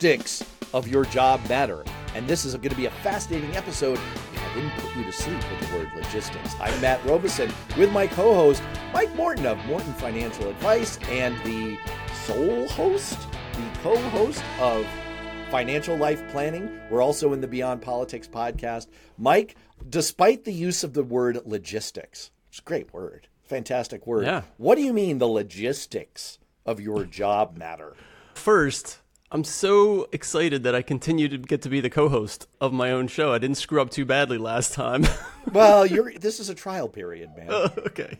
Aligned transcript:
logistics 0.00 0.42
of 0.72 0.88
your 0.88 1.04
job 1.04 1.46
matter. 1.46 1.84
And 2.14 2.26
this 2.26 2.46
is 2.46 2.54
going 2.54 2.70
to 2.70 2.74
be 2.74 2.86
a 2.86 2.90
fascinating 2.90 3.54
episode. 3.54 3.98
I 4.34 4.54
didn't 4.54 4.70
put 4.70 4.96
you 4.96 5.04
to 5.04 5.12
sleep 5.12 5.38
with 5.50 5.68
the 5.68 5.76
word 5.76 5.90
logistics. 5.94 6.56
I'm 6.58 6.80
Matt 6.80 7.04
Robison 7.04 7.52
with 7.76 7.92
my 7.92 8.06
co 8.06 8.34
host, 8.34 8.62
Mike 8.94 9.14
Morton 9.14 9.44
of 9.44 9.62
Morton 9.66 9.92
Financial 9.94 10.48
Advice, 10.48 10.98
and 11.10 11.36
the 11.44 11.78
sole 12.24 12.66
host, 12.68 13.18
the 13.52 13.78
co 13.82 13.96
host 14.08 14.42
of 14.58 14.86
Financial 15.50 15.98
Life 15.98 16.26
Planning. 16.30 16.80
We're 16.88 17.02
also 17.02 17.34
in 17.34 17.42
the 17.42 17.48
Beyond 17.48 17.82
Politics 17.82 18.26
podcast. 18.26 18.86
Mike, 19.18 19.56
despite 19.90 20.44
the 20.44 20.52
use 20.52 20.82
of 20.82 20.94
the 20.94 21.04
word 21.04 21.40
logistics, 21.44 22.30
it's 22.48 22.60
a 22.60 22.62
great 22.62 22.94
word, 22.94 23.28
fantastic 23.42 24.06
word. 24.06 24.24
Yeah. 24.24 24.42
What 24.56 24.76
do 24.76 24.82
you 24.82 24.94
mean 24.94 25.18
the 25.18 25.28
logistics 25.28 26.38
of 26.64 26.80
your 26.80 27.04
job 27.04 27.58
matter? 27.58 27.96
First, 28.34 28.99
I'm 29.32 29.44
so 29.44 30.08
excited 30.10 30.64
that 30.64 30.74
I 30.74 30.82
continue 30.82 31.28
to 31.28 31.38
get 31.38 31.62
to 31.62 31.68
be 31.68 31.80
the 31.80 31.90
co-host 31.90 32.48
of 32.60 32.72
my 32.72 32.90
own 32.90 33.06
show. 33.06 33.32
I 33.32 33.38
didn't 33.38 33.58
screw 33.58 33.80
up 33.80 33.90
too 33.90 34.04
badly 34.04 34.38
last 34.38 34.72
time. 34.72 35.06
Well, 35.52 35.86
you're 35.86 36.12
this 36.12 36.38
is 36.38 36.50
a 36.50 36.54
trial 36.54 36.86
period, 36.86 37.30
man. 37.34 37.46
Oh, 37.48 37.70
okay. 37.86 38.18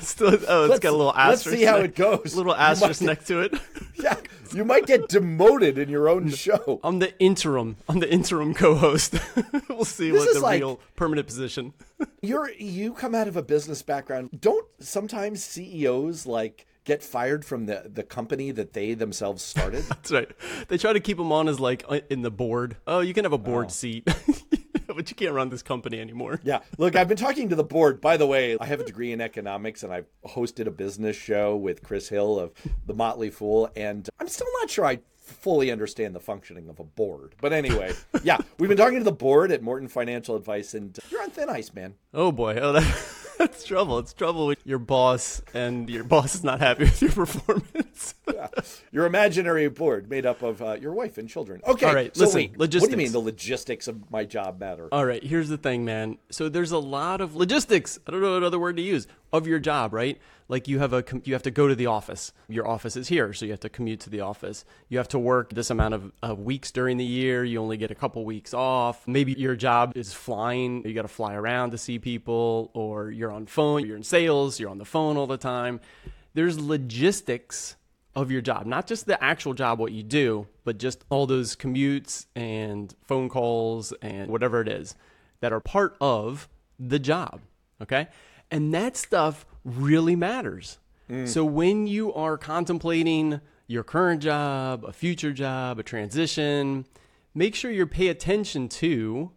Still, 0.00 0.28
oh, 0.48 0.64
it's 0.64 0.70
Let's- 0.70 0.80
got 0.80 0.90
a 0.90 0.96
little 0.96 1.12
asterisk. 1.14 1.46
let's 1.46 1.58
see 1.58 1.64
how 1.64 1.76
it 1.76 1.94
goes. 1.94 2.34
Little 2.34 2.54
asterisk 2.54 3.00
get- 3.00 3.06
next 3.06 3.26
to 3.26 3.40
it. 3.42 3.54
yeah, 4.02 4.16
you 4.54 4.64
might 4.64 4.86
get 4.86 5.08
demoted 5.08 5.76
in 5.76 5.88
your 5.90 6.08
own 6.08 6.30
show. 6.30 6.80
I'm 6.82 7.00
the 7.00 7.16
interim. 7.18 7.76
I'm 7.88 8.00
the 8.00 8.10
interim 8.10 8.54
co-host. 8.54 9.14
we'll 9.68 9.84
see 9.84 10.10
This 10.10 10.24
what 10.24 10.34
the 10.34 10.40
like- 10.40 10.60
real 10.60 10.80
permanent 10.96 11.26
position. 11.26 11.74
You're 12.22 12.50
you 12.52 12.94
come 12.94 13.14
out 13.14 13.28
of 13.28 13.36
a 13.36 13.42
business 13.42 13.82
background. 13.82 14.30
Don't 14.40 14.66
sometimes 14.80 15.44
CEOs 15.44 16.24
like 16.26 16.66
get 16.86 17.02
fired 17.02 17.44
from 17.44 17.66
the 17.66 17.90
the 17.92 18.02
company 18.02 18.50
that 18.52 18.72
they 18.72 18.94
themselves 18.94 19.42
started? 19.42 19.84
That's 19.88 20.10
right. 20.10 20.30
They 20.68 20.78
try 20.78 20.94
to 20.94 21.00
keep 21.00 21.18
him 21.18 21.30
on 21.30 21.48
as 21.48 21.60
like 21.60 21.84
uh, 21.86 22.00
in 22.08 22.22
the 22.22 22.30
board. 22.30 22.78
Oh, 22.86 23.00
you 23.00 23.12
can 23.12 23.24
have 23.24 23.34
a 23.34 23.38
board 23.38 23.70
seat, 23.70 24.08
but 24.86 25.10
you 25.10 25.16
can't 25.16 25.34
run 25.34 25.50
this 25.50 25.62
company 25.62 26.00
anymore. 26.00 26.40
Yeah. 26.42 26.60
Look, 26.78 26.96
I've 26.96 27.08
been 27.08 27.18
talking 27.18 27.50
to 27.50 27.56
the 27.56 27.64
board. 27.64 28.00
By 28.00 28.16
the 28.16 28.26
way, 28.26 28.56
I 28.58 28.64
have 28.64 28.80
a 28.80 28.84
degree 28.84 29.12
in 29.12 29.20
economics 29.20 29.82
and 29.82 29.92
I've 29.92 30.06
hosted 30.24 30.66
a 30.66 30.70
business 30.70 31.16
show 31.16 31.54
with 31.56 31.82
Chris 31.82 32.08
Hill 32.08 32.38
of 32.38 32.52
The 32.86 32.94
Motley 32.94 33.30
Fool. 33.30 33.68
And 33.76 34.08
I'm 34.18 34.28
still 34.28 34.48
not 34.60 34.70
sure 34.70 34.86
I 34.86 35.00
fully 35.26 35.72
understand 35.72 36.14
the 36.14 36.20
functioning 36.20 36.68
of 36.68 36.78
a 36.78 36.84
board. 36.84 37.34
But 37.40 37.52
anyway, 37.52 37.92
yeah, 38.22 38.38
we've 38.58 38.68
been 38.68 38.78
talking 38.78 38.98
to 38.98 39.04
the 39.04 39.12
board 39.12 39.50
at 39.50 39.62
Morton 39.62 39.88
Financial 39.88 40.36
Advice 40.36 40.72
and 40.74 40.96
you're 41.10 41.22
on 41.22 41.30
thin 41.30 41.50
ice, 41.50 41.74
man. 41.74 41.94
Oh 42.14 42.32
boy, 42.32 42.56
oh 42.60 42.72
that, 42.72 43.25
that's 43.38 43.64
trouble. 43.64 43.98
It's 43.98 44.12
trouble 44.12 44.46
with 44.46 44.58
your 44.64 44.78
boss, 44.78 45.42
and 45.54 45.88
your 45.90 46.04
boss 46.04 46.34
is 46.34 46.44
not 46.44 46.60
happy 46.60 46.84
with 46.84 47.02
your 47.02 47.10
performance. 47.12 47.85
Yeah. 48.34 48.48
Your 48.90 49.06
imaginary 49.06 49.68
board 49.68 50.10
made 50.10 50.26
up 50.26 50.42
of 50.42 50.60
uh, 50.60 50.72
your 50.74 50.92
wife 50.92 51.16
and 51.16 51.28
children. 51.28 51.60
Okay. 51.66 51.86
All 51.86 51.94
right, 51.94 52.14
so 52.14 52.24
listen, 52.24 52.36
wait, 52.38 52.58
What 52.58 52.70
do 52.70 52.78
you 52.90 52.96
mean 52.96 53.12
the 53.12 53.20
logistics 53.20 53.86
of 53.86 54.10
my 54.10 54.24
job 54.24 54.58
matter? 54.58 54.88
All 54.90 55.04
right, 55.06 55.22
here's 55.22 55.48
the 55.48 55.56
thing, 55.56 55.84
man. 55.84 56.18
So 56.30 56.48
there's 56.48 56.72
a 56.72 56.78
lot 56.78 57.20
of 57.20 57.36
logistics. 57.36 57.98
I 58.06 58.10
don't 58.10 58.20
know 58.20 58.36
another 58.36 58.58
word 58.58 58.76
to 58.76 58.82
use 58.82 59.06
of 59.32 59.46
your 59.46 59.58
job, 59.60 59.94
right? 59.94 60.18
Like 60.48 60.68
you 60.68 60.78
have 60.78 60.92
a 60.92 61.04
you 61.24 61.32
have 61.32 61.42
to 61.44 61.50
go 61.50 61.66
to 61.66 61.74
the 61.74 61.86
office. 61.86 62.32
Your 62.48 62.66
office 62.68 62.96
is 62.96 63.08
here, 63.08 63.32
so 63.32 63.44
you 63.44 63.50
have 63.52 63.60
to 63.60 63.68
commute 63.68 64.00
to 64.00 64.10
the 64.10 64.20
office. 64.20 64.64
You 64.88 64.98
have 64.98 65.08
to 65.08 65.18
work 65.18 65.52
this 65.52 65.70
amount 65.70 65.94
of 65.94 66.12
uh, 66.22 66.34
weeks 66.34 66.70
during 66.70 66.96
the 66.96 67.04
year. 67.04 67.44
You 67.44 67.60
only 67.60 67.76
get 67.76 67.90
a 67.90 67.96
couple 67.96 68.24
weeks 68.24 68.54
off. 68.54 69.06
Maybe 69.08 69.32
your 69.32 69.56
job 69.56 69.92
is 69.96 70.12
flying. 70.12 70.86
You 70.86 70.94
got 70.94 71.02
to 71.02 71.08
fly 71.08 71.34
around 71.34 71.72
to 71.72 71.78
see 71.78 71.98
people, 71.98 72.70
or 72.74 73.10
you're 73.10 73.32
on 73.32 73.46
phone. 73.46 73.86
You're 73.86 73.96
in 73.96 74.04
sales. 74.04 74.60
You're 74.60 74.70
on 74.70 74.78
the 74.78 74.84
phone 74.84 75.16
all 75.16 75.26
the 75.26 75.36
time. 75.36 75.80
There's 76.34 76.60
logistics 76.60 77.76
of 78.16 78.30
your 78.30 78.40
job, 78.40 78.66
not 78.66 78.86
just 78.86 79.06
the 79.06 79.22
actual 79.22 79.52
job, 79.52 79.78
what 79.78 79.92
you 79.92 80.02
do, 80.02 80.46
but 80.64 80.78
just 80.78 81.04
all 81.10 81.26
those 81.26 81.54
commutes 81.54 82.26
and 82.34 82.94
phone 83.02 83.28
calls 83.28 83.92
and 84.00 84.30
whatever 84.30 84.62
it 84.62 84.68
is 84.68 84.96
that 85.40 85.52
are 85.52 85.60
part 85.60 85.96
of 86.00 86.48
the 86.80 86.98
job. 86.98 87.42
Okay. 87.80 88.08
And 88.50 88.72
that 88.72 88.96
stuff 88.96 89.44
really 89.64 90.16
matters. 90.16 90.78
Mm. 91.10 91.28
So 91.28 91.44
when 91.44 91.86
you 91.86 92.12
are 92.14 92.38
contemplating 92.38 93.40
your 93.66 93.84
current 93.84 94.22
job, 94.22 94.84
a 94.84 94.92
future 94.92 95.32
job, 95.32 95.78
a 95.78 95.82
transition, 95.82 96.86
make 97.34 97.54
sure 97.54 97.70
you 97.70 97.86
pay 97.86 98.08
attention 98.08 98.68
to 98.68 99.30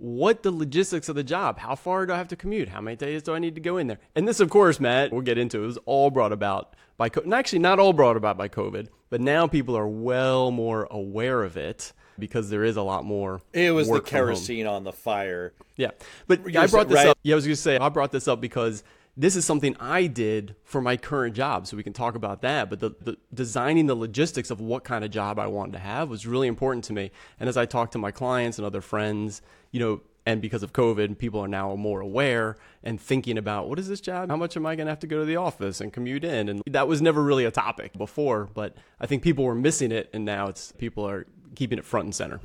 what 0.00 0.42
the 0.42 0.50
logistics 0.50 1.08
of 1.10 1.14
the 1.14 1.22
job 1.22 1.58
how 1.58 1.74
far 1.74 2.06
do 2.06 2.12
i 2.12 2.16
have 2.16 2.28
to 2.28 2.36
commute 2.36 2.70
how 2.70 2.80
many 2.80 2.96
days 2.96 3.22
do 3.22 3.34
i 3.34 3.38
need 3.38 3.54
to 3.54 3.60
go 3.60 3.76
in 3.76 3.86
there 3.86 3.98
and 4.14 4.26
this 4.26 4.40
of 4.40 4.48
course 4.48 4.80
matt 4.80 5.12
we'll 5.12 5.20
get 5.20 5.36
into 5.36 5.62
it 5.62 5.66
was 5.66 5.76
all 5.84 6.10
brought 6.10 6.32
about 6.32 6.74
by 6.96 7.10
COVID. 7.10 7.34
actually 7.34 7.58
not 7.58 7.78
all 7.78 7.92
brought 7.92 8.16
about 8.16 8.38
by 8.38 8.48
covid 8.48 8.88
but 9.10 9.20
now 9.20 9.46
people 9.46 9.76
are 9.76 9.86
well 9.86 10.50
more 10.50 10.88
aware 10.90 11.42
of 11.42 11.58
it 11.58 11.92
because 12.18 12.50
there 12.50 12.64
is 12.64 12.76
a 12.76 12.82
lot 12.82 13.04
more 13.04 13.40
It 13.52 13.72
was 13.72 13.88
the 13.88 14.00
kerosene 14.00 14.66
on 14.66 14.84
the 14.84 14.92
fire. 14.92 15.52
Yeah, 15.76 15.90
but 16.26 16.46
You're 16.48 16.62
I 16.62 16.66
brought 16.66 16.88
this 16.88 16.96
right. 16.96 17.08
up. 17.08 17.18
Yeah, 17.22 17.34
I 17.34 17.36
was 17.36 17.46
going 17.46 17.56
to 17.56 17.60
say 17.60 17.78
I 17.78 17.88
brought 17.88 18.12
this 18.12 18.28
up 18.28 18.40
because 18.40 18.84
this 19.20 19.36
is 19.36 19.44
something 19.44 19.76
I 19.78 20.06
did 20.06 20.56
for 20.64 20.80
my 20.80 20.96
current 20.96 21.36
job, 21.36 21.66
so 21.66 21.76
we 21.76 21.82
can 21.82 21.92
talk 21.92 22.14
about 22.14 22.40
that. 22.40 22.70
But 22.70 22.80
the, 22.80 22.92
the 23.02 23.18
designing 23.34 23.86
the 23.86 23.94
logistics 23.94 24.50
of 24.50 24.62
what 24.62 24.82
kind 24.82 25.04
of 25.04 25.10
job 25.10 25.38
I 25.38 25.46
wanted 25.46 25.72
to 25.72 25.78
have 25.78 26.08
was 26.08 26.26
really 26.26 26.48
important 26.48 26.84
to 26.84 26.94
me. 26.94 27.10
And 27.38 27.46
as 27.46 27.58
I 27.58 27.66
talked 27.66 27.92
to 27.92 27.98
my 27.98 28.10
clients 28.10 28.58
and 28.58 28.66
other 28.66 28.80
friends, 28.80 29.42
you 29.70 29.80
know. 29.80 30.00
And 30.26 30.42
because 30.42 30.62
of 30.62 30.74
COVID, 30.74 31.16
people 31.16 31.40
are 31.40 31.48
now 31.48 31.74
more 31.76 32.00
aware 32.00 32.56
and 32.84 33.00
thinking 33.00 33.38
about 33.38 33.70
what 33.70 33.78
is 33.78 33.88
this 33.88 34.02
job? 34.02 34.28
How 34.28 34.36
much 34.36 34.54
am 34.54 34.66
I 34.66 34.76
going 34.76 34.86
to 34.86 34.90
have 34.90 35.00
to 35.00 35.06
go 35.06 35.18
to 35.20 35.24
the 35.24 35.36
office 35.36 35.80
and 35.80 35.90
commute 35.92 36.24
in? 36.24 36.50
And 36.50 36.62
that 36.66 36.86
was 36.86 37.00
never 37.00 37.22
really 37.22 37.46
a 37.46 37.50
topic 37.50 37.96
before, 37.96 38.48
but 38.52 38.76
I 39.00 39.06
think 39.06 39.22
people 39.22 39.44
were 39.44 39.54
missing 39.54 39.90
it, 39.90 40.10
and 40.12 40.26
now 40.26 40.48
it's 40.48 40.72
people 40.72 41.08
are 41.08 41.26
keeping 41.54 41.78
it 41.78 41.86
front 41.86 42.04
and 42.04 42.14
center. 42.14 42.38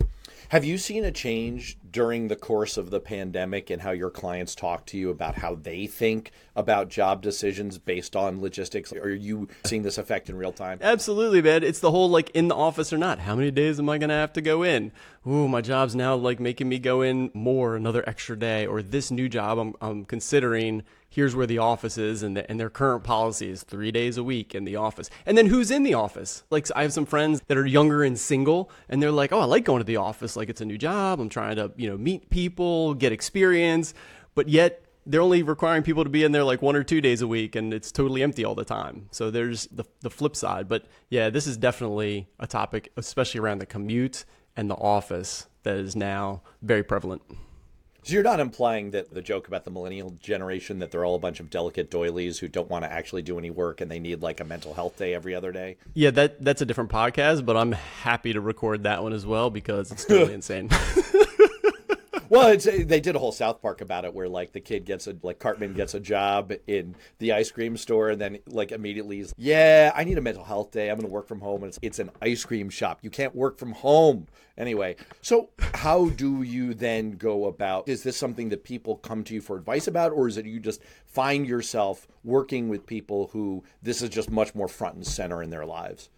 Have 0.50 0.63
you 0.63 0.78
seen 0.78 1.03
a 1.03 1.11
change 1.11 1.78
during 1.89 2.28
the 2.28 2.35
course 2.35 2.78
of 2.78 2.91
the 2.91 3.00
pandemic 3.00 3.72
and 3.72 3.81
how 3.81 3.91
your 3.91 4.11
clients 4.11 4.53
talk 4.53 4.85
to 4.88 4.97
you 4.97 5.09
about 5.09 5.35
how 5.35 5.56
they 5.56 5.88
think 5.88 6.31
about 6.56 6.88
job 6.88 7.23
decisions 7.23 7.79
based 7.79 8.16
on 8.16 8.41
logistics? 8.41 8.94
Are 8.94 9.13
you 9.13 9.47
seeing 9.66 9.81
this 9.81 9.97
effect 9.97 10.29
in 10.29 10.35
real 10.35 10.51
time? 10.51 10.78
Absolutely, 10.81 11.41
man. 11.41 11.63
It's 11.63 11.79
the 11.79 11.89
whole 11.89 12.09
like 12.09 12.29
in 12.31 12.47
the 12.47 12.55
office 12.55 12.94
or 12.94 12.97
not. 12.97 13.19
How 13.19 13.35
many 13.35 13.50
days 13.50 13.79
am 13.79 13.89
I 13.89 13.97
going 13.97 14.09
to 14.09 14.16
have 14.16 14.34
to 14.34 14.41
go 14.41 14.61
in? 14.61 14.91
Ooh, 15.28 15.47
my 15.47 15.61
job's 15.61 15.95
now 15.95 16.16
like 16.16 16.39
making 16.39 16.69
me 16.69 16.78
go 16.78 17.01
in 17.01 17.31
more, 17.34 17.75
another 17.75 18.07
extra 18.07 18.38
day. 18.38 18.67
Or 18.67 18.84
this 18.84 19.09
new 19.09 19.28
job 19.28 19.57
I'm, 19.57 19.73
I'm 19.81 20.05
considering, 20.05 20.84
here's 21.15 21.33
where 21.33 21.47
the 21.47 21.57
office 21.57 21.97
is, 21.97 22.23
and, 22.23 22.35
the, 22.35 22.49
and 22.51 22.59
their 22.59 22.69
current 22.69 23.01
policy 23.01 23.49
is 23.49 23.63
three 23.63 23.89
days 23.89 24.17
a 24.17 24.23
week 24.23 24.53
in 24.53 24.65
the 24.65 24.75
office. 24.75 25.09
And 25.25 25.37
then 25.37 25.45
who's 25.45 25.71
in 25.71 25.83
the 25.83 25.93
office? 25.93 26.43
Like, 26.49 26.67
I 26.75 26.81
have 26.81 26.91
some 26.91 27.05
friends 27.05 27.41
that 27.47 27.57
are 27.57 27.65
younger 27.65 28.03
and 28.03 28.19
single, 28.19 28.69
and 28.89 29.01
they're 29.01 29.11
like, 29.11 29.31
oh, 29.31 29.39
I 29.39 29.45
like 29.45 29.63
going 29.63 29.79
to 29.79 29.85
the 29.85 29.95
office. 29.95 30.35
Like, 30.35 30.49
it's 30.49 30.59
a 30.59 30.65
new 30.65 30.77
job. 30.77 31.21
I'm 31.21 31.29
trying 31.29 31.55
to, 31.55 31.71
you 31.77 31.89
know, 31.89 31.97
meet 31.97 32.29
people, 32.29 32.95
get 32.95 33.13
experience. 33.13 33.93
But 34.35 34.49
yet, 34.49 34.81
they're 35.05 35.21
only 35.21 35.41
requiring 35.41 35.83
people 35.83 36.03
to 36.03 36.09
be 36.09 36.25
in 36.25 36.33
there 36.33 36.43
like 36.43 36.61
one 36.61 36.75
or 36.75 36.83
two 36.83 36.99
days 36.99 37.21
a 37.21 37.27
week 37.27 37.55
and 37.55 37.71
it's 37.71 37.91
totally 37.91 38.23
empty 38.23 38.43
all 38.43 38.55
the 38.55 38.65
time. 38.65 39.07
So 39.11 39.29
there's 39.29 39.67
the, 39.67 39.85
the 40.01 40.09
flip 40.09 40.35
side. 40.35 40.67
But 40.67 40.87
yeah, 41.09 41.29
this 41.29 41.45
is 41.45 41.57
definitely 41.57 42.27
a 42.39 42.47
topic, 42.47 42.91
especially 42.97 43.39
around 43.39 43.59
the 43.59 43.67
commute 43.67 44.25
and 44.55 44.67
the 44.67 44.75
office, 44.75 45.45
that 45.61 45.75
is 45.75 45.95
now 45.95 46.41
very 46.63 46.83
prevalent. 46.83 47.21
So 48.05 48.13
you're 48.13 48.21
not 48.21 48.39
implying 48.39 48.91
that 48.91 49.16
the 49.16 49.21
joke 49.23 49.47
about 49.47 49.63
the 49.63 49.71
millennial 49.71 50.11
generation 50.19 50.77
that 50.77 50.91
they're 50.91 51.03
all 51.03 51.16
a 51.16 51.19
bunch 51.19 51.39
of 51.39 51.49
delicate 51.49 51.89
doilies 51.89 52.38
who 52.38 52.47
don't 52.47 52.69
want 52.69 52.85
to 52.85 52.91
actually 52.91 53.23
do 53.23 53.39
any 53.39 53.49
work 53.49 53.81
and 53.81 53.89
they 53.89 53.97
need 53.97 54.21
like 54.21 54.39
a 54.39 54.43
mental 54.43 54.75
health 54.75 54.95
day 54.95 55.16
every 55.16 55.33
other 55.33 55.51
day? 55.51 55.77
Yeah, 55.95 56.11
that 56.11 56.45
that's 56.45 56.61
a 56.61 56.67
different 56.67 56.91
podcast, 56.91 57.47
but 57.47 57.57
I'm 57.57 57.71
happy 57.71 58.31
to 58.33 58.41
record 58.41 58.83
that 58.83 59.01
one 59.01 59.11
as 59.11 59.25
well 59.25 59.49
because 59.49 59.91
it's 59.91 60.05
totally 60.05 60.33
insane. 60.35 60.69
Well, 62.35 62.50
it's, 62.50 62.66
they 62.66 63.00
did 63.00 63.16
a 63.16 63.19
whole 63.19 63.31
South 63.31 63.62
Park 63.62 63.79
about 63.79 64.03
it 64.03 64.13
where 64.13 64.28
like 64.28 64.51
the 64.51 64.59
kid 64.59 64.84
gets 64.84 65.07
a 65.07 65.16
like 65.23 65.40
Cartman 65.40 65.73
gets 65.73 65.94
a 65.94 66.01
job 66.01 66.51
in 66.68 66.96
the 67.19 67.31
ice 67.31 67.50
cream 67.50 67.78
store 67.78 68.09
and 68.09 68.19
then 68.19 68.40
like 68.47 68.73
immediately 68.73 69.18
he's 69.18 69.34
yeah 69.38 69.94
I 69.96 70.03
need 70.03 70.18
a 70.18 70.22
mental 70.22 70.44
health 70.44 70.72
day. 70.72 70.90
I'm 70.90 70.97
going 70.97 71.07
to 71.07 71.13
work 71.13 71.28
from 71.28 71.40
home. 71.40 71.63
And 71.63 71.69
it's, 71.69 71.79
it's 71.81 72.00
an 72.00 72.12
ice 72.22 72.44
cream 72.44 72.69
shop. 72.69 73.00
You 73.03 73.09
can't 73.09 73.34
work 73.34 73.57
from 73.57 73.72
home. 73.72 74.28
Anyway 74.58 74.97
so 75.22 75.49
how 75.73 76.09
do 76.09 76.41
you 76.43 76.73
then 76.73 77.11
go 77.11 77.46
about 77.46 77.87
is 77.87 78.03
this 78.03 78.17
something 78.17 78.49
that 78.49 78.64
people 78.64 78.97
come 78.97 79.23
to 79.23 79.34
you 79.34 79.41
for 79.41 79.55
advice 79.55 79.88
about 79.88 80.11
or 80.11 80.28
is 80.28 80.38
it 80.38 80.46
you 80.46 80.59
just 80.59 80.81
find 81.05 81.47
yourself 81.47 82.05
working 82.23 82.67
with 82.67 82.85
people 82.85 83.29
who 83.34 83.64
this 83.81 84.02
is 84.02 84.09
just 84.09 84.29
much 84.29 84.53
more 84.53 84.67
front 84.67 84.96
and 84.96 85.08
center 85.08 85.41
in 85.41 85.49
their 85.49 85.66
lives? 85.66 86.09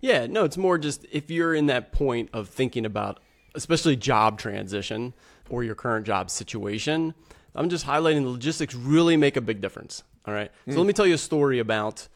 Yeah, 0.00 0.26
no, 0.26 0.44
it's 0.44 0.56
more 0.56 0.78
just 0.78 1.04
if 1.12 1.30
you're 1.30 1.54
in 1.54 1.66
that 1.66 1.92
point 1.92 2.30
of 2.32 2.48
thinking 2.48 2.86
about, 2.86 3.20
especially 3.54 3.96
job 3.96 4.38
transition 4.38 5.12
or 5.50 5.64
your 5.64 5.74
current 5.74 6.06
job 6.06 6.30
situation, 6.30 7.14
I'm 7.54 7.68
just 7.68 7.86
highlighting 7.86 8.22
the 8.22 8.30
logistics 8.30 8.74
really 8.74 9.16
make 9.16 9.36
a 9.36 9.40
big 9.40 9.60
difference. 9.60 10.02
All 10.26 10.34
right. 10.34 10.50
So 10.68 10.76
let 10.76 10.86
me 10.86 10.92
tell 10.92 11.06
you 11.06 11.14
a 11.14 11.18
story 11.18 11.58
about 11.58 12.06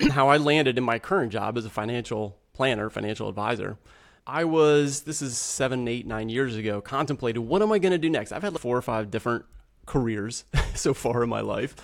how 0.10 0.28
I 0.28 0.38
landed 0.38 0.78
in 0.78 0.84
my 0.84 0.98
current 0.98 1.30
job 1.32 1.58
as 1.58 1.64
a 1.64 1.70
financial 1.70 2.38
planner, 2.54 2.90
financial 2.90 3.28
advisor. 3.28 3.78
I 4.26 4.44
was, 4.44 5.02
this 5.02 5.22
is 5.22 5.36
seven, 5.36 5.86
eight, 5.88 6.06
nine 6.06 6.28
years 6.28 6.56
ago, 6.56 6.80
contemplated 6.80 7.42
what 7.42 7.62
am 7.62 7.72
I 7.72 7.78
going 7.78 7.92
to 7.92 7.98
do 7.98 8.10
next? 8.10 8.32
I've 8.32 8.42
had 8.42 8.52
like 8.52 8.62
four 8.62 8.76
or 8.76 8.82
five 8.82 9.10
different 9.10 9.44
careers 9.86 10.44
so 10.74 10.94
far 10.94 11.22
in 11.22 11.28
my 11.28 11.40
life. 11.40 11.74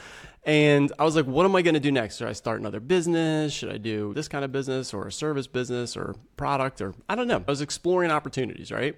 And 0.45 0.93
I 0.99 1.05
was 1.05 1.17
like, 1.17 1.27
what 1.27 1.45
am 1.45 1.57
I 1.57 1.63
going 1.63 1.75
to 1.75 1.81
do 1.81 1.91
next? 1.91 2.19
Should 2.19 2.29
I 2.29 2.33
start 2.33 2.61
another 2.61 2.79
business? 2.79 3.53
Should 3.53 3.71
I 3.71 3.79
do 3.79 4.15
this 4.15 4.29
kind 4.29 4.45
of 4.45 4.53
business 4.53 4.95
or 4.95 5.09
a 5.09 5.13
service 5.13 5.49
business 5.49 5.97
or 5.97 6.15
product 6.37 6.81
or 6.81 6.95
I 7.09 7.17
don't 7.17 7.27
know. 7.27 7.43
I 7.47 7.51
was 7.51 7.61
exploring 7.61 8.13
opportunities, 8.13 8.71
right? 8.71 8.97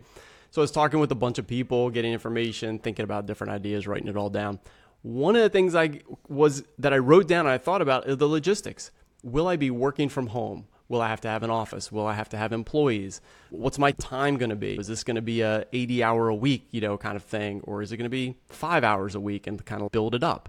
So 0.50 0.61
I 0.61 0.65
was 0.65 0.71
talking 0.71 0.99
with 0.99 1.12
a 1.12 1.17
bunch 1.17 1.39
of 1.39 1.47
people, 1.47 1.91
getting 1.91 2.12
information, 2.12 2.79
thinking 2.79 3.05
about 3.05 3.27
different 3.27 3.53
ideas, 3.53 3.87
writing 3.87 4.09
it 4.09 4.17
all 4.17 4.31
down. 4.31 4.61
One 5.03 5.37
of 5.37 5.43
the 5.43 5.50
things 5.50 5.75
I 5.75 6.00
was 6.29 6.65
that 6.79 6.93
I 6.93 6.99
wrote 6.99 7.29
down 7.29 7.47
and 7.47 7.53
I 7.53 7.59
thought 7.59 7.83
about 7.83 8.09
is 8.09 8.17
the 8.17 8.29
logistics. 8.29 8.91
Will 9.23 9.47
I 9.47 9.56
be 9.56 9.71
working 9.71 10.09
from 10.09 10.29
home? 10.29 10.67
Will 10.89 11.03
I 11.03 11.09
have 11.09 11.21
to 11.21 11.29
have 11.29 11.43
an 11.43 11.50
office? 11.50 11.93
Will 11.93 12.06
I 12.06 12.15
have 12.15 12.31
to 12.31 12.39
have 12.39 12.53
employees? 12.53 13.21
What's 13.50 13.79
my 13.79 13.93
time 13.93 14.39
going 14.39 14.50
to 14.50 14.56
be? 14.56 14.77
Is 14.77 14.87
this 14.87 15.05
going 15.05 15.17
to 15.17 15.23
be 15.23 15.43
a 15.43 15.67
80 15.73 16.03
hour 16.03 16.29
a 16.29 16.35
week, 16.35 16.67
you 16.71 16.81
know, 16.81 16.97
kind 16.97 17.15
of 17.15 17.23
thing 17.23 17.61
or 17.65 17.83
is 17.83 17.93
it 17.93 17.99
going 17.99 18.06
to 18.06 18.11
be 18.11 18.37
5 18.49 18.85
hours 18.85 19.15
a 19.15 19.21
week 19.21 19.47
and 19.47 19.62
kind 19.67 19.83
of 19.83 19.93
build 19.93 20.15
it 20.15 20.25
up? 20.25 20.49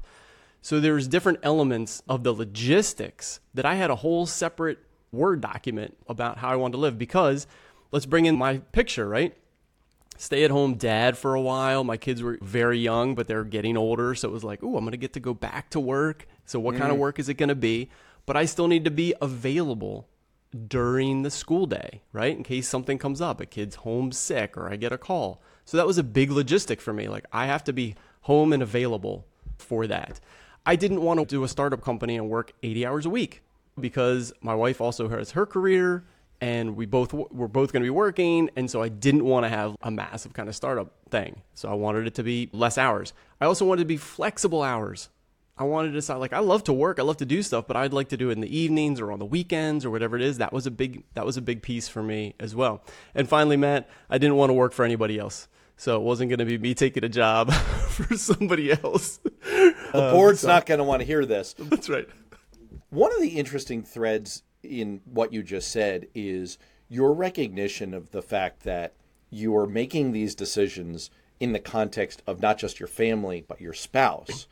So 0.62 0.80
there's 0.80 1.08
different 1.08 1.40
elements 1.44 2.04
of 2.08 2.24
the 2.24 2.34
logistics 2.34 3.42
that 3.54 3.66
I 3.66 3.76
had 3.76 3.90
a 3.90 3.96
whole 3.98 4.26
separate 4.26 4.80
Word 5.12 5.42
document 5.42 5.98
about 6.08 6.38
how 6.38 6.50
I 6.50 6.56
wanted 6.56 6.74
to 6.74 6.78
live 6.78 6.98
because 6.98 7.48
let's 7.92 8.06
bring 8.06 8.26
in 8.26 8.38
my 8.38 8.60
picture, 8.60 9.08
right? 9.10 9.36
Stay 10.22 10.44
at 10.44 10.52
home 10.52 10.74
dad 10.74 11.18
for 11.18 11.34
a 11.34 11.40
while. 11.40 11.86
My 11.86 11.96
kids 11.96 12.22
were 12.22 12.38
very 12.42 12.78
young, 12.78 13.16
but 13.16 13.30
they're 13.30 13.46
getting 13.46 13.78
older. 13.78 14.14
So 14.14 14.28
it 14.28 14.34
was 14.34 14.44
like, 14.44 14.62
oh, 14.62 14.76
I'm 14.76 14.84
going 14.84 14.92
to 14.92 14.98
get 14.98 15.14
to 15.14 15.22
go 15.22 15.34
back 15.34 15.70
to 15.70 15.80
work. 15.80 16.28
So 16.44 16.60
what 16.60 16.76
mm. 16.76 16.80
kind 16.80 16.92
of 16.92 16.98
work 16.98 17.20
is 17.20 17.30
it 17.30 17.36
going 17.36 17.48
to 17.48 17.56
be? 17.56 17.90
But 18.26 18.36
I 18.36 18.44
still 18.44 18.68
need 18.68 18.84
to 18.84 18.92
be 18.92 19.16
available 19.22 20.10
during 20.68 21.22
the 21.22 21.32
school 21.32 21.66
day, 21.66 22.02
right? 22.12 22.36
In 22.36 22.44
case 22.44 22.68
something 22.68 22.98
comes 22.98 23.22
up, 23.22 23.40
a 23.40 23.46
kid's 23.46 23.76
home 23.76 24.12
sick 24.12 24.58
or 24.58 24.70
I 24.70 24.76
get 24.76 24.92
a 24.92 24.98
call. 24.98 25.42
So 25.64 25.78
that 25.78 25.88
was 25.88 25.98
a 25.98 26.04
big 26.04 26.32
logistic 26.32 26.82
for 26.82 26.92
me. 26.92 27.08
Like 27.08 27.26
I 27.32 27.46
have 27.46 27.64
to 27.64 27.72
be 27.72 27.96
home 28.24 28.52
and 28.52 28.62
available 28.62 29.26
for 29.58 29.88
that. 29.88 30.20
I 30.66 30.76
didn't 30.76 31.02
want 31.02 31.22
to 31.22 31.26
do 31.26 31.46
a 31.46 31.48
startup 31.48 31.82
company 31.82 32.18
and 32.18 32.30
work 32.30 32.52
80 32.62 32.86
hours 32.86 33.06
a 33.06 33.10
week 33.10 33.42
because 33.80 34.34
my 34.42 34.54
wife 34.54 34.82
also 34.82 35.08
has 35.08 35.32
her 35.32 35.46
career 35.46 36.04
and 36.42 36.76
we 36.76 36.86
both 36.86 37.14
were 37.14 37.48
both 37.48 37.74
going 37.74 37.82
to 37.82 37.86
be 37.86 37.90
working 37.90 38.50
and 38.56 38.70
so 38.70 38.82
I 38.82 38.90
didn't 38.90 39.26
want 39.26 39.46
to 39.46 39.50
have 39.50 39.76
a 39.82 39.92
massive 39.92 40.34
kind 40.34 40.48
of 40.48 40.56
startup 40.56 40.94
thing. 41.10 41.42
So 41.54 41.70
I 41.70 41.74
wanted 41.74 42.08
it 42.08 42.16
to 42.16 42.24
be 42.24 42.50
less 42.54 42.78
hours. 42.78 43.14
I 43.42 43.46
also 43.46 43.66
wanted 43.66 43.82
to 43.82 43.88
be 43.88 43.98
flexible 43.98 44.64
hours. 44.64 45.10
I 45.58 45.64
wanted 45.64 45.90
to 45.90 45.96
decide 45.96 46.16
like 46.16 46.32
I 46.32 46.40
love 46.40 46.64
to 46.66 46.74
work, 46.74 47.00
I 47.00 47.04
love 47.04 47.18
to 47.18 47.26
do 47.26 47.44
stuff, 47.44 47.68
but 47.68 47.76
I'd 47.76 47.92
like 47.92 48.10
to 48.10 48.18
do 48.18 48.30
it 48.30 48.34
in 48.34 48.42
the 48.42 48.58
evenings 48.58 49.02
or 49.02 49.12
on 49.12 49.20
the 49.20 49.26
weekends 49.26 49.86
or 49.86 49.90
whatever 49.90 50.16
it 50.16 50.22
is. 50.22 50.38
That 50.38 50.54
was 50.54 50.66
a 50.66 50.72
big 50.72 51.04
that 51.16 51.26
was 51.26 51.36
a 51.36 51.42
big 51.42 51.62
piece 51.62 51.90
for 51.90 52.02
me 52.02 52.36
as 52.40 52.56
well. 52.56 52.82
And 53.14 53.28
finally, 53.28 53.58
Matt, 53.58 53.90
I 54.10 54.18
didn't 54.18 54.38
want 54.38 54.50
to 54.50 54.54
work 54.54 54.72
for 54.72 54.86
anybody 54.86 55.20
else. 55.20 55.50
So 55.76 55.96
it 55.96 56.04
wasn't 56.04 56.30
going 56.30 56.40
to 56.40 56.46
be 56.46 56.58
me 56.58 56.74
taking 56.74 57.06
a 57.06 57.10
job 57.10 57.54
for 57.54 58.16
somebody 58.18 58.72
else. 58.72 59.20
The 59.44 60.12
board's 60.14 60.44
um, 60.44 60.48
so. 60.48 60.54
not 60.54 60.66
going 60.66 60.80
to 60.80 60.84
want 60.84 61.00
to 61.00 61.06
hear 61.06 61.26
this. 61.26 61.54
That's 61.60 61.88
right. 61.88 62.08
One 62.90 63.14
of 63.14 63.22
the 63.22 63.30
interesting 63.30 63.84
threads 63.84 64.44
in 64.64 65.02
what 65.06 65.34
you 65.34 65.44
just 65.44 65.72
said 65.72 66.08
is 66.14 66.58
your 66.90 67.14
recognition 67.14 67.94
of 67.94 68.12
the 68.12 68.22
fact 68.22 68.64
that 68.64 68.94
you 69.30 69.56
are 69.56 69.68
making 69.68 70.12
these 70.12 70.36
decisions 70.36 71.10
in 71.40 71.52
the 71.54 71.60
context 71.60 72.22
of 72.28 72.42
not 72.42 72.58
just 72.58 72.80
your 72.80 72.88
family 72.88 73.44
but 73.48 73.62
your 73.62 73.74
spouse 73.74 74.48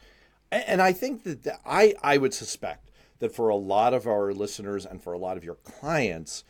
and 0.51 0.81
I 0.81 0.93
think 0.93 1.23
that 1.23 1.59
I, 1.65 1.93
I 2.01 2.17
would 2.17 2.33
suspect 2.33 2.89
that 3.19 3.35
for 3.35 3.49
a 3.49 3.55
lot 3.55 3.93
of 3.93 4.07
our 4.07 4.33
listeners 4.33 4.85
and 4.85 5.01
for 5.01 5.13
a 5.13 5.17
lot 5.17 5.37
of 5.37 5.43
your 5.43 5.55
clients, 5.55 6.43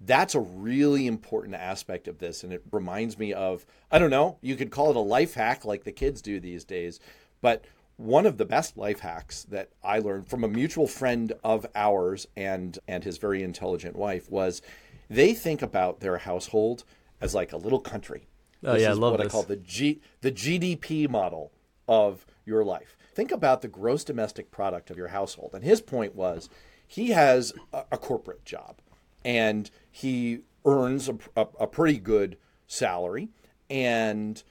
that's 0.00 0.34
a 0.34 0.40
really 0.40 1.06
important 1.06 1.54
aspect 1.54 2.08
of 2.08 2.18
this. 2.18 2.42
And 2.42 2.52
it 2.52 2.62
reminds 2.70 3.18
me 3.18 3.32
of, 3.32 3.64
I 3.90 3.98
don't 3.98 4.10
know, 4.10 4.38
you 4.40 4.56
could 4.56 4.70
call 4.70 4.90
it 4.90 4.96
a 4.96 5.00
life 5.00 5.34
hack 5.34 5.64
like 5.64 5.84
the 5.84 5.92
kids 5.92 6.20
do 6.20 6.40
these 6.40 6.64
days. 6.64 7.00
But 7.40 7.64
one 8.00 8.26
of 8.26 8.38
the 8.38 8.44
best 8.44 8.76
life 8.76 9.00
hacks 9.00 9.44
that 9.44 9.70
I 9.84 9.98
learned 9.98 10.28
from 10.28 10.44
a 10.44 10.48
mutual 10.48 10.86
friend 10.86 11.32
of 11.44 11.66
ours 11.74 12.26
and 12.36 12.78
and 12.88 13.04
his 13.04 13.18
very 13.18 13.42
intelligent 13.42 13.96
wife 13.96 14.30
was 14.30 14.62
they 15.08 15.34
think 15.34 15.62
about 15.62 16.00
their 16.00 16.18
household 16.18 16.84
as 17.20 17.34
like 17.34 17.52
a 17.52 17.56
little 17.56 17.80
country. 17.80 18.26
Oh 18.64 18.72
this 18.72 18.82
yeah, 18.82 18.90
I 18.90 18.92
love 18.92 19.12
what 19.12 19.22
this. 19.22 19.28
I 19.28 19.30
call 19.30 19.42
the 19.42 19.56
G 19.56 20.00
the 20.22 20.32
GDP 20.32 21.08
model 21.08 21.52
of 21.88 22.26
your 22.44 22.64
life 22.64 22.96
think 23.14 23.32
about 23.32 23.60
the 23.60 23.68
gross 23.68 24.04
domestic 24.04 24.50
product 24.50 24.90
of 24.90 24.96
your 24.96 25.08
household. 25.08 25.50
And 25.52 25.64
his 25.64 25.80
point 25.80 26.14
was 26.14 26.48
he 26.86 27.10
has 27.10 27.52
a, 27.72 27.84
a 27.92 27.98
corporate 27.98 28.44
job 28.44 28.78
and 29.24 29.70
he 29.90 30.40
earns 30.64 31.08
a, 31.08 31.18
a, 31.36 31.46
a 31.60 31.66
pretty 31.66 31.98
good 31.98 32.36
salary. 32.66 33.28
And 33.68 34.42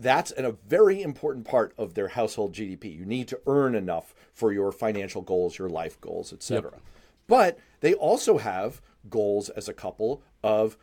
that's 0.00 0.32
a 0.36 0.52
very 0.66 1.02
important 1.02 1.44
part 1.44 1.72
of 1.76 1.94
their 1.94 2.08
household 2.08 2.52
GDP. 2.52 2.96
You 2.96 3.04
need 3.04 3.28
to 3.28 3.40
earn 3.46 3.74
enough 3.74 4.14
for 4.32 4.52
your 4.52 4.70
financial 4.72 5.22
goals, 5.22 5.58
your 5.58 5.68
life 5.68 6.00
goals, 6.00 6.32
etc. 6.32 6.70
Yep. 6.72 6.82
But 7.26 7.58
they 7.80 7.94
also 7.94 8.38
have 8.38 8.80
goals 9.10 9.48
as 9.50 9.68
a 9.68 9.74
couple 9.74 10.22
of 10.42 10.76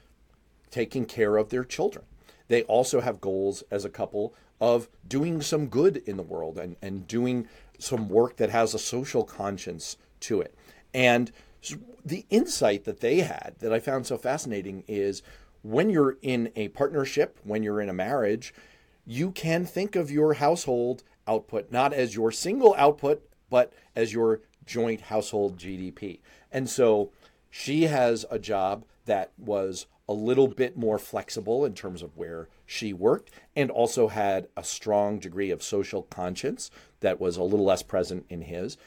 taking 0.70 1.06
care 1.06 1.38
of 1.38 1.50
their 1.50 1.64
children. 1.64 2.06
They 2.48 2.64
also 2.64 3.02
have 3.02 3.22
goals 3.22 3.64
as 3.72 3.86
a 3.86 3.90
couple 3.90 4.34
of 4.60 4.90
doing 5.08 5.42
some 5.42 5.68
good 5.68 5.98
in 6.06 6.18
the 6.18 6.24
world 6.24 6.58
and, 6.58 6.76
and 6.82 7.08
doing 7.08 7.48
some 7.80 8.10
work 8.10 8.38
that 8.38 8.50
has 8.50 8.74
a 8.74 8.80
social 8.80 9.24
conscience 9.24 9.98
to 10.22 10.42
it. 10.42 10.54
And 10.94 11.32
the 12.06 12.26
insight 12.30 12.84
that 12.86 13.00
they 13.00 13.20
had 13.20 13.56
that 13.60 13.74
I 13.74 13.80
found 13.80 14.06
so 14.06 14.18
fascinating 14.18 14.84
is 14.88 15.24
when 15.64 15.90
you're 15.90 16.18
in 16.22 16.52
a 16.56 16.68
partnership, 16.70 17.40
when 17.44 17.64
you're 17.64 17.82
in 17.82 17.90
a 17.90 17.94
marriage, 17.94 18.54
you 19.06 19.32
can 19.32 19.66
think 19.66 19.96
of 19.96 20.12
your 20.12 20.36
household 20.36 21.04
output 21.28 21.72
not 21.72 21.94
as 21.94 22.16
your 22.16 22.32
single 22.32 22.76
output, 22.78 23.28
but 23.50 23.74
as 23.96 24.14
your 24.14 24.42
joint 24.66 25.02
household 25.02 25.58
GDP. 25.58 26.20
And 26.52 26.70
so 26.70 27.12
she 27.50 27.84
has 27.84 28.26
a 28.30 28.40
job 28.40 28.86
that 29.06 29.32
was 29.38 29.88
a 30.08 30.14
little 30.14 30.48
bit 30.48 30.78
more 30.78 31.00
flexible 31.00 31.66
in 31.66 31.74
terms 31.74 32.02
of 32.02 32.16
where 32.16 32.48
she 32.66 32.94
worked 32.94 33.32
and 33.56 33.72
also 33.72 34.08
had 34.08 34.48
a 34.56 34.64
strong 34.64 35.20
degree 35.20 35.50
of 35.52 35.64
social 35.64 36.04
conscience 36.04 36.70
that 37.00 37.20
was 37.20 37.38
a 37.38 37.44
little 37.44 37.66
less 37.66 37.82
present 37.82 38.26
in 38.30 38.42
his. 38.42 38.78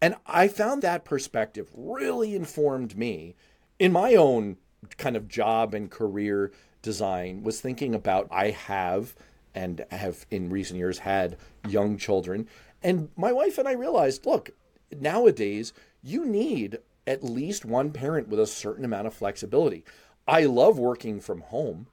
And 0.00 0.14
I 0.26 0.46
found 0.46 0.82
that 0.82 1.04
perspective 1.04 1.70
really 1.74 2.36
informed 2.36 2.96
me 2.96 3.34
in 3.78 3.90
my 3.90 4.14
own 4.14 4.56
kind 4.96 5.16
of 5.16 5.26
job 5.26 5.74
and 5.74 5.90
career 5.90 6.52
design 6.82 7.42
was 7.42 7.60
thinking 7.60 7.94
about 7.94 8.28
I 8.30 8.50
have 8.50 9.16
and 9.58 9.84
have 9.90 10.26
in 10.30 10.50
recent 10.50 10.78
years 10.78 10.98
had 10.98 11.36
young 11.68 11.96
children 11.96 12.46
and 12.82 13.08
my 13.16 13.32
wife 13.32 13.58
and 13.58 13.68
I 13.68 13.72
realized 13.72 14.26
look 14.26 14.50
nowadays 14.98 15.72
you 16.02 16.24
need 16.24 16.78
at 17.06 17.24
least 17.24 17.64
one 17.64 17.90
parent 17.90 18.28
with 18.28 18.40
a 18.40 18.46
certain 18.46 18.84
amount 18.84 19.06
of 19.06 19.14
flexibility 19.14 19.84
I 20.28 20.44
love 20.44 20.78
working 20.78 21.20
from 21.20 21.40
home, 21.40 21.86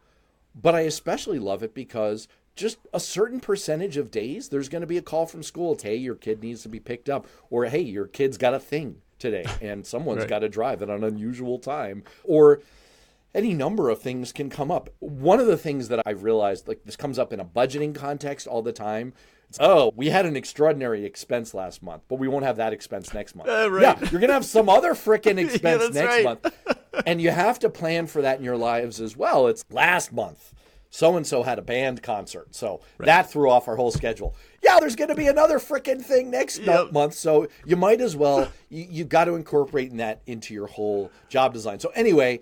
but 0.54 0.76
I 0.76 0.82
especially 0.82 1.40
love 1.40 1.64
it 1.64 1.74
because 1.74 2.28
just 2.56 2.78
a 2.94 3.00
certain 3.00 3.40
percentage 3.40 3.96
of 3.96 4.12
days 4.12 4.50
there's 4.50 4.70
going 4.70 4.82
to 4.82 4.88
be 4.88 4.98
a 4.98 5.02
call 5.02 5.26
from 5.26 5.42
school. 5.42 5.72
It's, 5.74 5.84
hey, 5.84 5.96
your 5.96 6.16
kid 6.16 6.44
needs 6.44 6.62
to 6.64 6.70
be 6.70 6.82
picked 6.82 7.10
up, 7.10 7.28
or 7.50 7.66
hey, 7.66 7.80
your 7.80 8.08
kid's 8.08 8.38
got 8.38 8.54
a 8.54 8.60
thing 8.60 9.02
today 9.18 9.46
and 9.62 9.88
someone's 9.88 10.20
right. 10.20 10.30
got 10.30 10.40
to 10.40 10.50
drive 10.50 10.82
at 10.82 10.90
an 10.90 11.06
unusual 11.06 11.58
time, 11.58 12.04
or 12.26 12.62
any 13.36 13.54
number 13.54 13.90
of 13.90 14.02
things 14.02 14.32
can 14.32 14.50
come 14.50 14.72
up. 14.72 14.90
One 15.00 15.40
of 15.40 15.46
the 15.46 15.58
things 15.58 15.90
that 15.90 16.02
I've 16.06 16.24
realized, 16.24 16.68
like 16.68 16.84
this 16.86 16.96
comes 16.96 17.20
up 17.20 17.34
in 17.34 17.40
a 17.40 17.46
budgeting 17.46 17.94
context 17.94 18.48
all 18.48 18.62
the 18.62 18.72
time. 18.72 19.14
It's, 19.50 19.60
oh, 19.62 19.92
we 19.96 20.10
had 20.10 20.26
an 20.26 20.36
extraordinary 20.36 21.06
expense 21.06 21.54
last 21.54 21.84
month, 21.84 22.04
but 22.08 22.18
we 22.18 22.28
won't 22.28 22.46
have 22.46 22.58
that 22.58 22.74
expense 22.74 23.14
next 23.14 23.36
month. 23.36 23.50
Uh, 23.50 23.70
right. 23.70 23.82
Yeah, 23.84 24.00
you're 24.10 24.22
going 24.22 24.30
to 24.30 24.34
have 24.34 24.46
some 24.46 24.70
other 24.70 24.96
freaking 24.96 25.38
expense 25.46 25.84
yeah, 25.94 26.02
next 26.02 26.16
right. 26.16 26.24
month. 26.24 26.48
and 27.06 27.22
you 27.22 27.30
have 27.30 27.60
to 27.60 27.70
plan 27.70 28.08
for 28.08 28.22
that 28.24 28.40
in 28.40 28.44
your 28.44 28.58
lives 28.58 29.00
as 29.00 29.16
well. 29.16 29.48
It's 29.48 29.64
last 29.70 30.12
month. 30.12 30.54
So 30.90 31.18
and 31.18 31.28
so 31.28 31.44
had 31.44 31.60
a 31.60 31.62
band 31.62 32.02
concert. 32.02 32.56
So 32.56 32.80
right. 32.98 33.06
that 33.08 33.30
threw 33.30 33.50
off 33.50 33.68
our 33.68 33.76
whole 33.76 33.92
schedule. 33.92 34.34
Yeah, 34.64 34.80
there's 34.80 34.96
going 34.96 35.10
to 35.10 35.16
be 35.16 35.28
another 35.28 35.60
freaking 35.60 36.02
thing 36.02 36.32
next 36.32 36.60
yep. 36.60 36.94
month. 36.94 37.16
So 37.16 37.50
you 37.66 37.76
might 37.76 38.00
as 38.00 38.16
well, 38.16 38.50
you, 38.70 38.88
you've 38.90 39.10
got 39.10 39.26
to 39.26 39.36
incorporate 39.36 39.96
that 39.98 40.22
into 40.26 40.54
your 40.54 40.68
whole 40.68 41.12
job 41.28 41.54
design. 41.54 41.82
So, 41.82 41.92
anyway, 41.96 42.40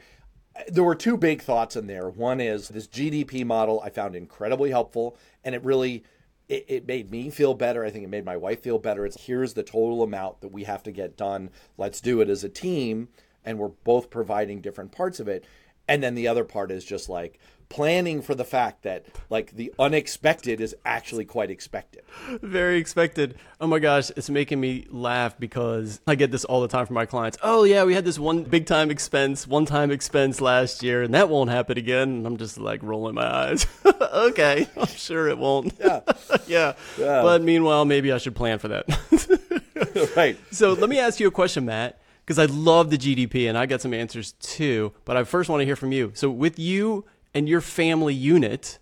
there 0.67 0.83
were 0.83 0.95
two 0.95 1.17
big 1.17 1.41
thoughts 1.41 1.75
in 1.75 1.87
there. 1.87 2.09
One 2.09 2.39
is 2.39 2.69
this 2.69 2.87
GDP 2.87 3.45
model 3.45 3.81
I 3.81 3.89
found 3.89 4.15
incredibly 4.15 4.69
helpful, 4.69 5.17
and 5.43 5.55
it 5.55 5.63
really 5.63 6.03
it, 6.49 6.65
it, 6.67 6.87
made 6.87 7.09
me 7.09 7.29
feel 7.29 7.53
better. 7.53 7.85
I 7.85 7.89
think 7.89 8.03
it 8.03 8.09
made 8.09 8.25
my 8.25 8.37
wife 8.37 8.61
feel 8.61 8.77
better. 8.77 9.05
It's 9.05 9.21
here's 9.21 9.53
the 9.53 9.63
total 9.63 10.03
amount 10.03 10.41
that 10.41 10.51
we 10.51 10.65
have 10.65 10.83
to 10.83 10.91
get 10.91 11.17
done. 11.17 11.49
Let's 11.77 12.01
do 12.01 12.21
it 12.21 12.29
as 12.29 12.43
a 12.43 12.49
team 12.49 13.07
and 13.45 13.57
we're 13.57 13.69
both 13.69 14.09
providing 14.09 14.61
different 14.61 14.91
parts 14.91 15.19
of 15.19 15.27
it. 15.27 15.45
And 15.87 16.01
then 16.01 16.15
the 16.15 16.27
other 16.27 16.43
part 16.43 16.71
is 16.71 16.85
just 16.85 17.09
like 17.09 17.39
planning 17.73 18.21
for 18.21 18.35
the 18.35 18.43
fact 18.43 18.83
that 18.83 19.03
like 19.31 19.55
the 19.55 19.73
unexpected 19.79 20.61
is 20.61 20.75
actually 20.85 21.25
quite 21.25 21.49
expected. 21.49 22.03
Very 22.41 22.77
expected. 22.77 23.35
Oh 23.59 23.65
my 23.65 23.79
gosh, 23.79 24.11
it's 24.11 24.29
making 24.29 24.59
me 24.59 24.85
laugh 24.91 25.39
because 25.39 25.99
I 26.05 26.13
get 26.13 26.29
this 26.29 26.45
all 26.45 26.61
the 26.61 26.67
time 26.67 26.85
from 26.85 26.93
my 26.93 27.07
clients. 27.07 27.39
Oh 27.41 27.63
yeah, 27.63 27.83
we 27.83 27.95
had 27.95 28.05
this 28.05 28.19
one 28.19 28.43
big 28.43 28.67
time 28.67 28.91
expense, 28.91 29.47
one 29.47 29.65
time 29.65 29.89
expense 29.89 30.39
last 30.39 30.83
year, 30.83 31.01
and 31.01 31.15
that 31.15 31.29
won't 31.29 31.49
happen 31.49 31.79
again. 31.79 32.09
And 32.09 32.27
I'm 32.27 32.37
just 32.37 32.59
like 32.59 32.83
rolling 32.83 33.15
my 33.15 33.25
eyes. 33.25 33.65
okay, 34.13 34.67
I'm 34.77 34.85
sure 34.85 35.27
it 35.27 35.39
won't. 35.39 35.73
Yeah. 35.79 36.01
yeah. 36.47 36.73
yeah. 36.99 37.21
But 37.23 37.41
meanwhile, 37.41 37.85
maybe 37.85 38.11
I 38.11 38.19
should 38.19 38.35
plan 38.35 38.59
for 38.59 38.67
that. 38.67 40.11
right. 40.15 40.37
So 40.51 40.73
let 40.73 40.89
me 40.89 40.99
ask 40.99 41.19
you 41.19 41.27
a 41.27 41.31
question, 41.31 41.65
Matt, 41.65 41.99
because 42.25 42.39
I 42.39 42.45
love 42.45 42.89
the 42.89 42.97
GDP 42.97 43.49
and 43.49 43.57
I 43.57 43.65
got 43.65 43.81
some 43.81 43.93
answers 43.93 44.33
too. 44.33 44.93
But 45.05 45.17
I 45.17 45.23
first 45.23 45.49
want 45.49 45.61
to 45.61 45.65
hear 45.65 45.75
from 45.75 45.91
you. 45.91 46.11
So 46.15 46.29
with 46.29 46.57
you 46.59 47.05
and 47.33 47.49
your 47.49 47.61
family 47.61 48.13
unit, 48.13 48.79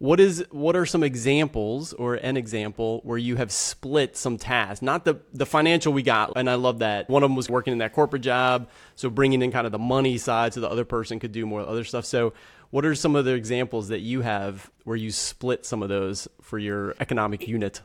what 0.00 0.18
is 0.18 0.42
what 0.50 0.76
are 0.76 0.86
some 0.86 1.02
examples 1.02 1.92
or 1.92 2.14
an 2.14 2.38
example 2.38 3.00
where 3.04 3.18
you 3.18 3.36
have 3.36 3.52
split 3.52 4.16
some 4.16 4.38
tasks? 4.38 4.80
Not 4.80 5.04
the 5.04 5.20
the 5.34 5.44
financial 5.44 5.92
we 5.92 6.02
got, 6.02 6.32
and 6.36 6.48
I 6.48 6.54
love 6.54 6.78
that. 6.78 7.10
One 7.10 7.22
of 7.22 7.28
them 7.28 7.36
was 7.36 7.50
working 7.50 7.72
in 7.72 7.78
that 7.78 7.92
corporate 7.92 8.22
job, 8.22 8.70
so 8.96 9.10
bringing 9.10 9.42
in 9.42 9.52
kind 9.52 9.66
of 9.66 9.72
the 9.72 9.78
money 9.78 10.16
side, 10.16 10.54
so 10.54 10.60
the 10.60 10.70
other 10.70 10.86
person 10.86 11.20
could 11.20 11.32
do 11.32 11.44
more 11.44 11.60
other 11.60 11.84
stuff. 11.84 12.06
So, 12.06 12.32
what 12.70 12.86
are 12.86 12.94
some 12.94 13.14
of 13.14 13.26
the 13.26 13.34
examples 13.34 13.88
that 13.88 14.00
you 14.00 14.22
have 14.22 14.70
where 14.84 14.96
you 14.96 15.10
split 15.10 15.66
some 15.66 15.82
of 15.82 15.90
those 15.90 16.28
for 16.40 16.58
your 16.58 16.94
economic 16.98 17.46
unit? 17.46 17.82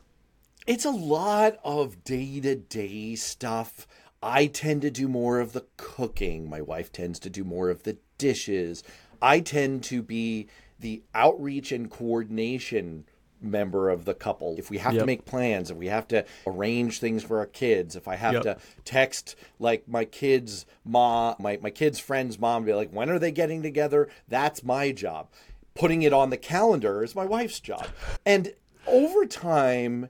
It's 0.65 0.85
a 0.85 0.91
lot 0.91 1.59
of 1.65 2.05
day 2.05 2.39
to 2.39 2.55
day 2.55 3.15
stuff. 3.15 3.87
I 4.25 4.47
tend 4.47 4.81
to 4.81 4.89
do 4.89 5.07
more 5.07 5.39
of 5.39 5.53
the 5.53 5.65
cooking. 5.77 6.49
My 6.49 6.59
wife 6.59 6.91
tends 6.91 7.19
to 7.19 7.29
do 7.29 7.43
more 7.43 7.69
of 7.69 7.83
the 7.83 7.97
dishes. 8.17 8.83
I 9.21 9.39
tend 9.39 9.83
to 9.85 10.01
be 10.01 10.47
the 10.79 11.03
outreach 11.13 11.71
and 11.71 11.91
coordination 11.91 13.05
member 13.39 13.87
of 13.91 14.05
the 14.05 14.15
couple. 14.15 14.55
If 14.57 14.71
we 14.71 14.79
have 14.79 14.93
Yep. 14.95 15.01
to 15.03 15.05
make 15.05 15.25
plans, 15.25 15.69
if 15.69 15.77
we 15.77 15.87
have 15.87 16.07
to 16.07 16.25
arrange 16.47 16.99
things 16.99 17.21
for 17.21 17.37
our 17.37 17.45
kids, 17.45 17.95
if 17.95 18.07
I 18.07 18.15
have 18.15 18.33
Yep. 18.33 18.43
to 18.43 18.57
text 18.83 19.35
like 19.59 19.87
my 19.87 20.05
kids' 20.05 20.65
mom, 20.83 21.35
my, 21.37 21.59
my 21.61 21.69
kids' 21.69 21.99
friend's 21.99 22.39
mom, 22.39 22.65
be 22.65 22.73
like, 22.73 22.89
when 22.89 23.11
are 23.11 23.19
they 23.19 23.31
getting 23.31 23.61
together? 23.61 24.09
That's 24.27 24.63
my 24.63 24.91
job. 24.91 25.27
Putting 25.75 26.01
it 26.01 26.13
on 26.13 26.31
the 26.31 26.37
calendar 26.37 27.03
is 27.03 27.13
my 27.13 27.25
wife's 27.25 27.59
job. 27.59 27.85
And 28.25 28.53
over 28.87 29.27
time, 29.27 30.09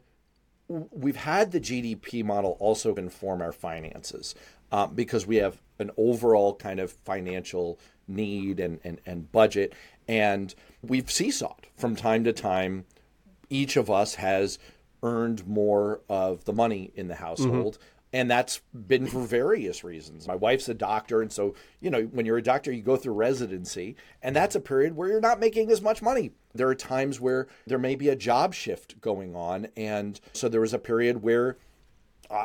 we've 0.68 1.16
had 1.16 1.52
the 1.52 1.60
GDP 1.60 2.24
model 2.24 2.58
also 2.60 2.96
inform 2.96 3.42
our 3.42 3.52
finances 3.52 4.36
um, 4.72 4.94
because 4.94 5.28
we 5.28 5.38
have 5.38 5.62
an 5.80 5.92
overall 5.98 6.56
kind 6.56 6.80
of 6.80 6.92
financial 6.92 7.80
need 8.08 8.60
and, 8.60 8.80
and, 8.84 9.00
and 9.06 9.32
budget. 9.32 9.74
And 10.08 10.54
we've 10.82 11.06
seesawed 11.06 11.66
from 11.76 11.96
time 11.96 12.24
to 12.24 12.34
time. 12.34 12.86
Each 13.50 13.78
of 13.78 13.92
us 13.92 14.16
has 14.16 14.58
earned 15.04 15.48
more 15.48 16.02
of 16.10 16.46
the 16.46 16.54
money 16.54 16.92
in 16.96 17.08
the 17.08 17.16
household. 17.16 17.78
And 18.16 18.32
that's 18.32 18.62
been 18.74 19.08
for 19.08 19.20
various 19.20 19.84
reasons. 19.84 20.26
My 20.26 20.36
wife's 20.36 20.70
a 20.70 20.74
doctor. 20.74 21.22
And 21.22 21.30
so, 21.30 21.54
you 21.82 21.90
know, 21.90 22.04
when 22.04 22.26
you're 22.26 22.38
a 22.38 22.42
doctor, 22.42 22.72
you 22.72 22.82
go 22.82 22.96
through 22.96 23.12
residency. 23.12 23.98
And 24.24 24.34
that's 24.34 24.56
a 24.56 24.62
period 24.62 24.96
where 24.96 25.10
you're 25.10 25.20
not 25.20 25.38
making 25.38 25.70
as 25.70 25.82
much 25.82 26.02
money. 26.02 26.32
There 26.54 26.70
are 26.70 26.76
times 26.76 27.20
where 27.20 27.48
there 27.68 27.78
may 27.78 27.96
be 27.96 28.08
a 28.08 28.16
job 28.16 28.54
shift 28.54 29.02
going 29.02 29.36
on. 29.36 29.68
And 29.76 30.18
so 30.32 30.48
there 30.48 30.62
was 30.62 30.74
a 30.74 30.80
period 30.80 31.24
where 31.24 31.58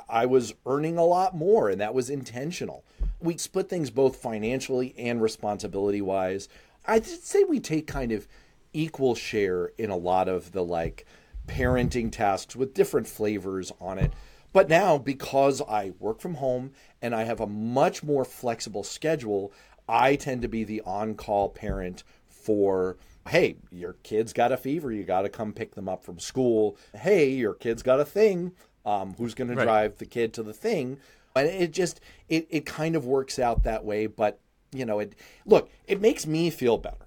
I- 0.09 0.27
was 0.27 0.55
earning 0.67 0.99
a 0.99 1.05
lot 1.05 1.37
more, 1.37 1.69
and 1.71 1.81
that 1.81 1.95
was 1.95 2.11
intentional. 2.11 2.85
We 3.21 3.37
split 3.37 3.69
things 3.69 3.91
both 3.91 4.17
financially 4.17 4.93
and 4.99 5.23
responsibility 5.23 6.03
wise. 6.03 6.49
I'd 6.85 7.07
say 7.07 7.45
we 7.45 7.61
take 7.61 7.87
kind 7.87 8.11
of 8.11 8.27
equal 8.73 9.15
share 9.15 9.67
in 9.79 9.91
a 9.91 9.97
lot 9.97 10.29
of 10.29 10.50
the 10.50 10.65
like 10.65 11.07
parenting 11.47 12.11
tasks 12.11 12.57
with 12.57 12.75
different 12.75 13.07
flavors 13.07 13.73
on 13.81 14.00
it. 14.00 14.12
But 14.52 14.69
now, 14.69 14.99
because 14.99 15.62
I 15.62 15.92
work 15.99 16.21
from 16.21 16.35
home 16.35 16.73
and 17.00 17.14
I 17.14 17.25
have 17.25 17.40
a 17.40 17.47
much 17.47 18.02
more 18.02 18.25
flexible 18.25 18.83
schedule, 18.83 19.52
I 19.88 20.16
tend 20.16 20.42
to 20.42 20.49
be 20.49 20.64
the 20.64 20.80
on 20.83 21.14
call 21.14 21.49
parent 21.49 22.02
for 22.28 22.97
hey, 23.28 23.57
your 23.71 23.92
kid's 24.02 24.33
got 24.33 24.50
a 24.50 24.57
fever, 24.57 24.90
you 24.90 25.04
got 25.04 25.23
to 25.23 25.28
come 25.28 25.52
pick 25.52 25.75
them 25.75 25.88
up 25.88 26.02
from 26.02 26.19
school. 26.19 26.76
Hey, 26.95 27.30
your 27.30 27.54
kid's 27.54 27.83
got 27.83 28.00
a 28.00 28.04
thing, 28.04 28.52
um, 28.85 29.14
who's 29.19 29.35
going 29.35 29.54
to 29.54 29.62
drive 29.62 29.99
the 29.99 30.07
kid 30.07 30.33
to 30.35 30.42
the 30.42 30.54
thing? 30.54 30.99
And 31.37 31.47
it 31.47 31.73
just 31.73 32.00
it 32.28 32.47
it 32.50 32.66
kind 32.66 32.97
of 32.97 33.07
works 33.07 33.38
out 33.38 33.62
that 33.62 33.85
way. 33.85 34.07
But 34.07 34.40
you 34.73 34.85
know, 34.85 34.99
it 34.99 35.14
look, 35.47 35.71
it 35.87 36.00
makes 36.00 36.26
me 36.26 36.50
feel 36.50 36.76
better. 36.76 37.07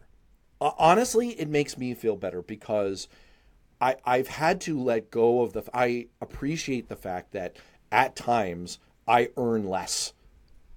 Uh, 0.61 0.71
honestly, 0.77 1.29
it 1.31 1.49
makes 1.49 1.77
me 1.77 1.93
feel 1.93 2.15
better 2.15 2.41
because 2.41 3.09
I, 3.83 3.97
I've 4.05 4.29
had 4.29 4.61
to 4.61 4.81
let 4.81 5.11
go 5.11 5.41
of 5.41 5.51
the. 5.51 5.63
I 5.73 6.07
appreciate 6.21 6.87
the 6.87 6.95
fact 6.95 7.33
that 7.33 7.57
at 7.91 8.15
times 8.15 8.79
I 9.05 9.29
earn 9.35 9.67
less 9.67 10.13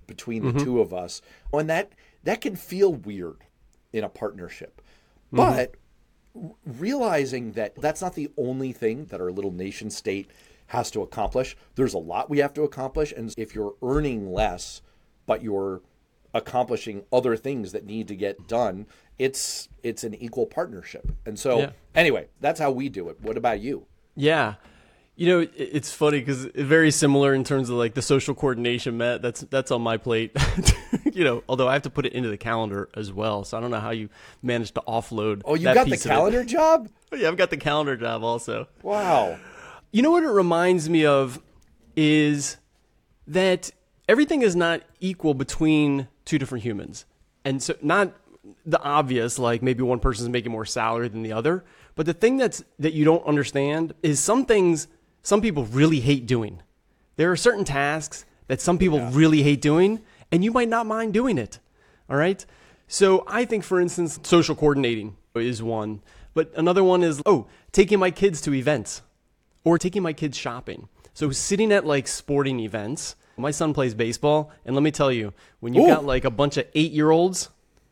between 0.09 0.45
the 0.45 0.51
mm-hmm. 0.51 0.65
two 0.65 0.81
of 0.81 0.93
us, 0.93 1.23
and 1.53 1.71
that 1.71 1.93
that 2.25 2.41
can 2.41 2.57
feel 2.57 2.93
weird 2.93 3.45
in 3.93 4.03
a 4.03 4.09
partnership. 4.09 4.83
Mm-hmm. 5.33 5.37
But 5.37 5.75
r- 6.35 6.51
realizing 6.65 7.53
that 7.53 7.77
that's 7.77 8.03
not 8.03 8.17
the 8.17 8.33
only 8.37 8.73
thing 8.73 9.05
that 9.07 9.21
our 9.21 9.31
little 9.31 9.53
nation 9.53 9.89
state 9.89 10.33
has 10.67 10.91
to 10.91 11.03
accomplish. 11.03 11.57
There's 11.77 11.95
a 11.95 11.99
lot 11.99 12.29
we 12.29 12.39
have 12.39 12.55
to 12.55 12.63
accomplish, 12.63 13.13
and 13.17 13.33
if 13.37 13.55
you're 13.55 13.77
earning 13.83 14.33
less, 14.33 14.83
but 15.27 15.45
you're 15.45 15.81
accomplishing 16.35 17.05
other 17.13 17.37
things 17.37 17.73
that 17.73 17.85
need 17.85 18.09
to 18.09 18.17
get 18.17 18.47
done, 18.49 18.87
it's 19.19 19.69
it's 19.83 20.05
an 20.05 20.15
equal 20.15 20.47
partnership. 20.47 21.11
And 21.25 21.39
so, 21.39 21.59
Yeah. 21.61 21.71
anyway, 21.95 22.29
that's 22.41 22.59
how 22.61 22.71
we 22.71 22.89
do 22.89 23.09
it. 23.09 23.19
What 23.21 23.37
about 23.37 23.61
you? 23.61 23.87
Yeah. 24.15 24.55
You 25.19 25.29
know, 25.29 25.49
it's 25.57 25.93
funny 25.93 26.19
because 26.19 26.45
very 26.55 26.91
similar 26.91 27.33
in 27.33 27.43
terms 27.43 27.71
of 27.71 27.77
like 27.77 27.95
the 27.95 28.03
social 28.03 28.35
coordination, 28.35 28.99
Matt. 28.99 29.23
That's 29.23 29.41
that's 29.43 29.71
on 29.71 29.81
my 29.81 29.97
plate. 29.97 30.37
you 31.13 31.25
know, 31.25 31.43
although 31.49 31.69
I 31.69 31.73
have 31.73 31.83
to 31.83 31.91
put 31.91 32.05
it 32.05 32.13
into 32.13 32.29
the 32.29 32.37
calendar 32.37 32.91
as 32.95 33.11
well, 33.13 33.43
so 33.43 33.57
I 33.57 33.61
don't 33.63 33.71
know 33.71 33.81
how 33.81 33.93
you 33.93 34.11
managed 34.43 34.75
to 34.75 34.83
offload. 34.87 35.41
Oh, 35.47 35.55
you 35.55 35.65
got 35.73 35.89
the 35.89 35.97
calendar 35.97 36.45
job? 36.45 36.91
Yeah, 37.17 37.29
I've 37.29 37.37
got 37.39 37.49
the 37.51 37.57
calendar 37.57 37.97
job 37.97 38.23
also. 38.25 38.69
Wow. 38.83 39.39
You 39.93 40.03
know 40.03 40.11
what 40.11 40.25
it 40.25 40.29
reminds 40.29 40.91
me 40.91 41.07
of 41.07 41.41
is 41.97 42.59
that 43.29 43.71
everything 44.09 44.43
is 44.43 44.55
not 44.57 44.83
equal 45.01 45.33
between 45.33 46.09
two 46.27 46.39
different 46.39 46.63
humans. 46.63 47.07
And 47.45 47.63
so 47.63 47.75
not 47.81 48.13
the 48.67 48.81
obvious 48.81 49.39
like 49.39 49.63
maybe 49.63 49.83
one 49.83 49.99
person's 49.99 50.29
making 50.29 50.53
more 50.53 50.67
salary 50.67 51.09
than 51.09 51.23
the 51.23 51.33
other, 51.33 51.65
but 51.95 52.05
the 52.05 52.13
thing 52.13 52.37
that's 52.37 52.63
that 52.79 52.93
you 52.93 53.05
don't 53.05 53.25
understand 53.25 53.95
is 54.03 54.21
some 54.21 54.45
things 54.45 54.89
some 55.23 55.41
people 55.41 55.65
really 55.65 56.01
hate 56.01 56.27
doing. 56.27 56.63
There 57.17 57.33
are 57.33 57.37
certain 57.37 57.65
tasks 57.65 58.27
that 58.49 58.61
some 58.61 58.79
people 58.79 59.01
really 59.01 59.43
hate 59.43 59.63
doing 59.63 60.03
and 60.31 60.45
you 60.45 60.53
might 60.53 60.69
not 60.69 60.87
mind 60.87 61.15
doing 61.15 61.39
it. 61.39 61.59
All 62.11 62.17
right? 62.17 62.45
So 62.87 63.25
I 63.27 63.45
think 63.45 63.65
for 63.65 63.81
instance 63.81 64.21
social 64.23 64.55
coordinating 64.55 65.17
is 65.35 65.63
one, 65.63 66.03
but 66.35 66.53
another 66.57 66.85
one 66.85 67.03
is 67.03 67.23
oh, 67.25 67.47
taking 67.73 67.99
my 67.99 68.11
kids 68.11 68.41
to 68.43 68.55
events 68.55 69.03
or 69.65 69.79
taking 69.79 70.03
my 70.03 70.13
kids 70.13 70.37
shopping. 70.37 70.89
So 71.15 71.31
sitting 71.31 71.73
at 71.73 71.87
like 71.87 72.07
sporting 72.07 72.61
events. 72.61 73.17
My 73.37 73.51
son 73.51 73.75
plays 73.75 73.95
baseball, 73.95 74.51
and 74.65 74.75
let 74.75 74.83
me 74.83 74.91
tell 74.91 75.13
you, 75.13 75.33
when 75.61 75.75
you 75.75 75.83
Ooh. 75.83 75.89
got 75.89 76.05
like 76.05 76.25
a 76.25 76.31
bunch 76.31 76.57
of 76.57 76.67
eight 76.75 76.93
year 76.93 77.11
olds 77.11 77.51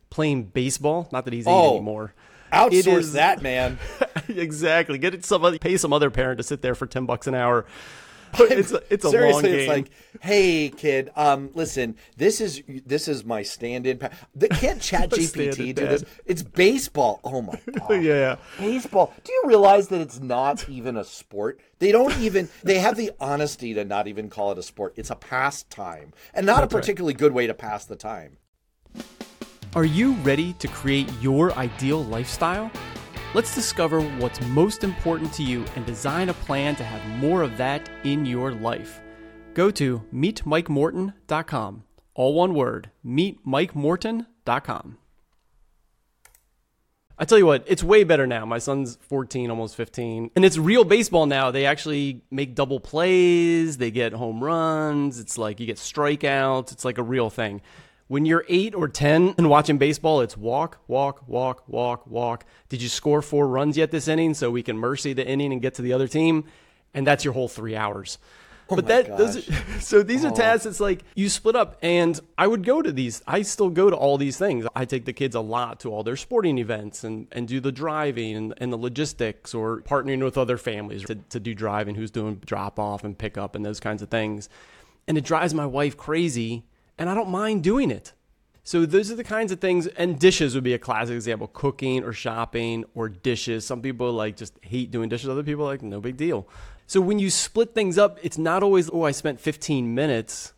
playing 0.09 0.43
baseball, 0.45 1.07
not 1.11 1.25
that 1.25 1.33
he's 1.33 1.45
eight 1.47 1.51
Oh. 1.51 1.75
anymore. 1.75 2.13
Outsource 2.53 2.97
is- 2.99 3.13
that, 3.13 3.41
man. 3.41 3.77
exactly. 4.29 4.97
Get 4.97 5.13
it 5.13 5.25
somebody 5.25 5.59
pay 5.59 5.77
some 5.77 5.91
other 5.93 6.09
parent 6.09 6.37
to 6.37 6.43
sit 6.43 6.61
there 6.61 6.73
for 6.75 6.85
ten 6.87 7.05
bucks 7.05 7.27
an 7.27 7.35
hour. 7.35 7.65
But 8.37 8.51
it's 8.51 8.71
a, 8.71 8.81
it's 8.89 9.05
a 9.05 9.09
Seriously, 9.09 9.33
long 9.33 9.41
game. 9.43 9.59
it's 9.59 9.67
like, 9.69 9.89
hey, 10.21 10.69
kid, 10.69 11.11
um, 11.15 11.49
listen, 11.53 11.95
this 12.17 12.41
is 12.41 12.61
this 12.85 13.07
is 13.07 13.23
my 13.25 13.41
stand-in. 13.43 13.97
Pa- 13.99 14.09
the, 14.35 14.49
can't 14.49 14.81
Chat 14.81 15.09
GPT 15.09 15.27
Stand-in 15.27 15.65
do 15.67 15.73
dad. 15.73 15.89
this? 15.91 16.05
It's 16.25 16.43
baseball. 16.43 17.19
Oh 17.23 17.41
my 17.41 17.59
god. 17.79 18.01
yeah. 18.03 18.35
Baseball. 18.59 19.13
Do 19.23 19.31
you 19.31 19.43
realize 19.45 19.87
that 19.89 20.01
it's 20.01 20.19
not 20.19 20.67
even 20.69 20.97
a 20.97 21.03
sport? 21.03 21.59
They 21.79 21.91
don't 21.91 22.17
even 22.19 22.49
they 22.63 22.79
have 22.79 22.95
the 22.97 23.11
honesty 23.19 23.73
to 23.73 23.83
not 23.83 24.07
even 24.07 24.29
call 24.29 24.51
it 24.51 24.57
a 24.57 24.63
sport. 24.63 24.93
It's 24.95 25.09
a 25.09 25.15
pastime. 25.15 26.13
And 26.33 26.45
not 26.45 26.63
a 26.63 26.67
particularly 26.67 27.13
good 27.13 27.31
way 27.33 27.47
to 27.47 27.53
pass 27.53 27.85
the 27.85 27.95
time. 27.95 28.37
Are 29.75 29.83
you 29.85 30.13
ready 30.23 30.53
to 30.53 30.67
create 30.69 31.11
your 31.21 31.51
ideal 31.57 32.03
lifestyle? 32.05 32.71
Let's 33.35 33.53
discover 33.53 33.99
what's 33.99 34.39
most 34.47 34.85
important 34.85 35.33
to 35.33 35.43
you 35.43 35.65
and 35.75 35.85
design 35.85 36.29
a 36.29 36.33
plan 36.33 36.73
to 36.77 36.85
have 36.85 37.05
more 37.19 37.41
of 37.41 37.57
that 37.57 37.89
in 38.05 38.25
your 38.25 38.53
life. 38.53 39.01
Go 39.53 39.69
to 39.71 40.01
meetmikemorton.com. 40.13 41.83
All 42.13 42.33
one 42.33 42.53
word, 42.53 42.91
meetmikemorton.com. 43.05 44.97
I 47.17 47.25
tell 47.25 47.37
you 47.37 47.45
what, 47.45 47.65
it's 47.67 47.83
way 47.83 48.05
better 48.05 48.25
now. 48.25 48.45
My 48.45 48.57
son's 48.57 48.97
14, 49.01 49.49
almost 49.49 49.75
15. 49.75 50.31
And 50.33 50.45
it's 50.45 50.57
real 50.57 50.85
baseball 50.85 51.25
now. 51.25 51.51
They 51.51 51.65
actually 51.65 52.21
make 52.31 52.55
double 52.55 52.79
plays, 52.79 53.75
they 53.75 53.91
get 53.91 54.13
home 54.13 54.41
runs. 54.41 55.19
It's 55.19 55.37
like 55.37 55.59
you 55.59 55.65
get 55.65 55.75
strikeouts. 55.75 56.71
It's 56.71 56.85
like 56.85 56.97
a 56.97 57.03
real 57.03 57.29
thing. 57.29 57.61
When 58.07 58.25
you're 58.25 58.45
eight 58.47 58.75
or 58.75 58.87
10 58.87 59.35
and 59.37 59.49
watching 59.49 59.79
baseball, 59.79 60.21
it's 60.21 60.37
walk, 60.37 60.77
walk, 60.87 61.27
walk, 61.27 61.63
walk, 61.67 62.05
walk. 62.05 62.45
Did 62.69 62.81
you 62.81 62.89
score 62.89 63.23
four 63.23 63.47
runs 63.47 63.77
yet 63.77 63.89
this 63.89 64.07
inning 64.07 64.35
so 64.35 64.51
we 64.51 64.61
can 64.61 64.77
mercy 64.77 65.13
the 65.13 65.25
inning 65.25 65.51
and 65.51 65.61
get 65.61 65.73
to 65.75 65.81
the 65.81 65.93
other 65.93 66.07
team? 66.07 66.45
And 66.93 67.05
that's 67.05 67.25
your 67.25 67.33
whole 67.33 67.47
three 67.47 67.75
hours. 67.75 68.19
but 68.67 68.87
that 68.87 69.17
those 69.17 69.47
so 69.79 70.01
these 70.01 70.23
are 70.25 70.31
tasks. 70.31 70.65
It's 70.65 70.79
like 70.79 71.03
you 71.15 71.29
split 71.29 71.55
up, 71.55 71.77
and 71.81 72.19
I 72.37 72.47
would 72.47 72.63
go 72.63 72.81
to 72.81 72.91
these. 72.91 73.21
I 73.27 73.41
still 73.43 73.69
go 73.69 73.89
to 73.89 73.95
all 73.95 74.17
these 74.17 74.37
things. 74.37 74.65
I 74.75 74.85
take 74.85 75.05
the 75.05 75.13
kids 75.13 75.35
a 75.35 75.41
lot 75.41 75.79
to 75.81 75.91
all 75.91 76.03
their 76.03 76.15
sporting 76.15 76.57
events 76.57 77.03
and 77.03 77.27
and 77.31 77.47
do 77.47 77.59
the 77.59 77.71
driving 77.71 78.35
and, 78.35 78.53
and 78.57 78.73
the 78.73 78.77
logistics 78.77 79.53
or 79.53 79.81
partnering 79.81 80.23
with 80.23 80.37
other 80.37 80.57
families 80.57 81.03
to, 81.03 81.15
to 81.15 81.39
do 81.39 81.53
driving. 81.53 81.95
Who's 81.95 82.11
doing 82.11 82.41
drop 82.43 82.79
off 82.79 83.03
and 83.03 83.15
pick 83.17 83.37
up 83.37 83.55
and 83.55 83.63
those 83.63 83.79
kinds 83.79 84.01
of 84.01 84.09
things, 84.09 84.49
and 85.07 85.17
it 85.17 85.25
drives 85.25 85.53
my 85.53 85.65
wife 85.67 85.95
crazy, 85.95 86.63
and 86.97 87.09
I 87.09 87.13
don't 87.13 87.29
mind 87.29 87.63
doing 87.63 87.91
it. 87.91 88.13
So 88.63 88.83
those 88.87 89.11
are 89.11 89.15
the 89.15 89.23
kinds 89.23 89.51
of 89.51 89.59
things, 89.59 89.85
and 89.85 90.17
dishes 90.17 90.55
would 90.55 90.63
be 90.63 90.73
a 90.73 90.79
classic 90.79 91.13
example. 91.13 91.47
Cooking 91.47 92.03
or 92.03 92.13
shopping 92.13 92.83
or 92.95 93.09
dishes. 93.09 93.63
Some 93.63 93.81
people 93.81 94.11
like 94.11 94.37
just 94.37 94.57
hate 94.63 94.89
doing 94.89 95.07
dishes. 95.07 95.29
Other 95.29 95.43
people 95.43 95.65
like 95.65 95.83
no 95.83 96.01
big 96.01 96.17
deal. 96.17 96.47
So 96.87 96.99
when 96.99 97.19
you 97.19 97.29
split 97.29 97.75
things 97.75 97.99
up, 97.99 98.17
it's 98.23 98.39
not 98.39 98.63
always 98.63 98.89
oh 98.91 99.03
I 99.03 99.11
spent 99.11 99.39
15 99.39 99.93
minutes 99.93 100.53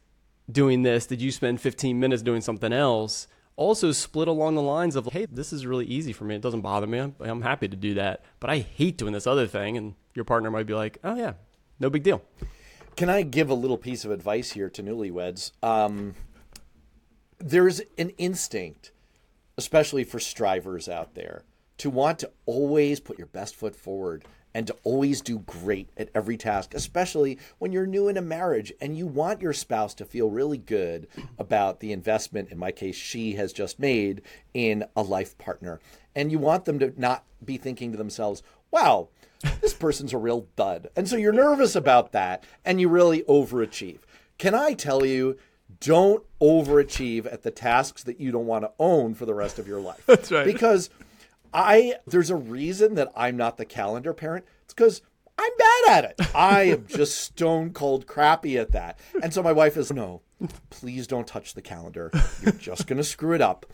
doing 0.49 0.83
this. 0.83 1.05
Did 1.05 1.21
you 1.21 1.31
spend 1.31 1.59
15 1.59 1.99
minutes 1.99 2.21
doing 2.21 2.39
something 2.39 2.71
else? 2.71 3.27
Also 3.57 3.91
split 3.91 4.29
along 4.29 4.55
the 4.55 4.61
lines 4.61 4.95
of 4.95 5.07
hey 5.07 5.25
this 5.29 5.51
is 5.51 5.65
really 5.65 5.85
easy 5.85 6.13
for 6.13 6.23
me. 6.23 6.35
It 6.35 6.41
doesn't 6.41 6.61
bother 6.61 6.87
me. 6.87 6.99
I'm, 6.99 7.15
I'm 7.19 7.41
happy 7.41 7.67
to 7.67 7.75
do 7.75 7.95
that. 7.95 8.23
But 8.39 8.49
I 8.49 8.59
hate 8.59 8.97
doing 8.97 9.11
this 9.11 9.27
other 9.27 9.47
thing, 9.47 9.75
and 9.75 9.95
your 10.15 10.23
partner 10.23 10.49
might 10.49 10.65
be 10.65 10.73
like 10.73 10.97
oh 11.03 11.15
yeah 11.15 11.33
no 11.77 11.89
big 11.89 12.03
deal. 12.03 12.21
Can 12.95 13.09
I 13.09 13.21
give 13.21 13.49
a 13.49 13.53
little 13.53 13.77
piece 13.77 14.05
of 14.05 14.11
advice 14.11 14.51
here 14.51 14.69
to 14.69 14.81
newlyweds? 14.81 15.51
Um, 15.61 16.15
there's 17.39 17.81
an 17.97 18.11
instinct, 18.17 18.91
especially 19.57 20.03
for 20.03 20.19
strivers 20.19 20.89
out 20.89 21.15
there, 21.15 21.43
to 21.77 21.89
want 21.89 22.19
to 22.19 22.31
always 22.45 22.99
put 22.99 23.17
your 23.17 23.27
best 23.27 23.55
foot 23.55 23.75
forward 23.75 24.25
and 24.53 24.65
to 24.65 24.75
always 24.83 25.21
do 25.21 25.39
great 25.39 25.87
at 25.97 26.09
every 26.15 26.35
task, 26.35 26.73
especially 26.73 27.37
when 27.59 27.71
you're 27.71 27.85
new 27.85 28.07
in 28.07 28.17
a 28.17 28.21
marriage 28.21 28.73
and 28.81 28.97
you 28.97 29.05
want 29.05 29.41
your 29.41 29.53
spouse 29.53 29.93
to 29.93 30.05
feel 30.05 30.31
really 30.31 30.57
good 30.57 31.07
about 31.37 31.79
the 31.79 31.91
investment, 31.91 32.49
in 32.49 32.57
my 32.57 32.71
case, 32.71 32.95
she 32.95 33.33
has 33.33 33.53
just 33.53 33.77
made 33.77 34.21
in 34.55 34.83
a 34.95 35.03
life 35.03 35.37
partner. 35.37 35.79
And 36.15 36.31
you 36.31 36.39
want 36.39 36.65
them 36.65 36.79
to 36.79 36.91
not 36.97 37.23
be 37.45 37.57
thinking 37.57 37.91
to 37.91 37.99
themselves, 37.99 38.41
wow, 38.71 39.09
this 39.61 39.75
person's 39.75 40.13
a 40.13 40.17
real 40.17 40.47
dud. 40.55 40.89
And 40.95 41.07
so 41.07 41.17
you're 41.17 41.31
nervous 41.31 41.75
about 41.75 42.11
that 42.13 42.43
and 42.65 42.81
you 42.81 42.89
really 42.89 43.21
overachieve. 43.23 43.99
Can 44.39 44.55
I 44.55 44.73
tell 44.73 45.05
you, 45.05 45.37
don't 45.79 46.23
overachieve 46.41 47.31
at 47.31 47.43
the 47.43 47.51
tasks 47.51 48.03
that 48.03 48.19
you 48.19 48.31
don't 48.31 48.45
want 48.45 48.63
to 48.63 48.71
own 48.79 49.13
for 49.13 49.25
the 49.25 49.33
rest 49.33 49.59
of 49.59 49.67
your 49.67 49.79
life. 49.79 50.03
That's 50.05 50.31
right. 50.31 50.45
Because 50.45 50.89
I 51.53 51.95
there's 52.05 52.29
a 52.29 52.35
reason 52.35 52.95
that 52.95 53.11
I'm 53.15 53.37
not 53.37 53.57
the 53.57 53.65
calendar 53.65 54.13
parent. 54.13 54.45
It's 54.65 54.73
because 54.73 55.01
I'm 55.37 55.51
bad 55.57 56.03
at 56.03 56.11
it. 56.11 56.35
I 56.35 56.63
am 56.63 56.85
just 56.87 57.21
stone 57.21 57.71
cold 57.71 58.07
crappy 58.07 58.57
at 58.57 58.71
that. 58.71 58.99
And 59.21 59.33
so 59.33 59.43
my 59.43 59.51
wife 59.51 59.77
is, 59.77 59.91
no, 59.91 60.21
please 60.69 61.05
don't 61.05 61.27
touch 61.27 61.53
the 61.53 61.61
calendar. 61.61 62.11
You're 62.41 62.53
just 62.53 62.87
going 62.87 62.97
to 62.97 63.03
screw 63.03 63.33
it 63.33 63.41
up. 63.41 63.65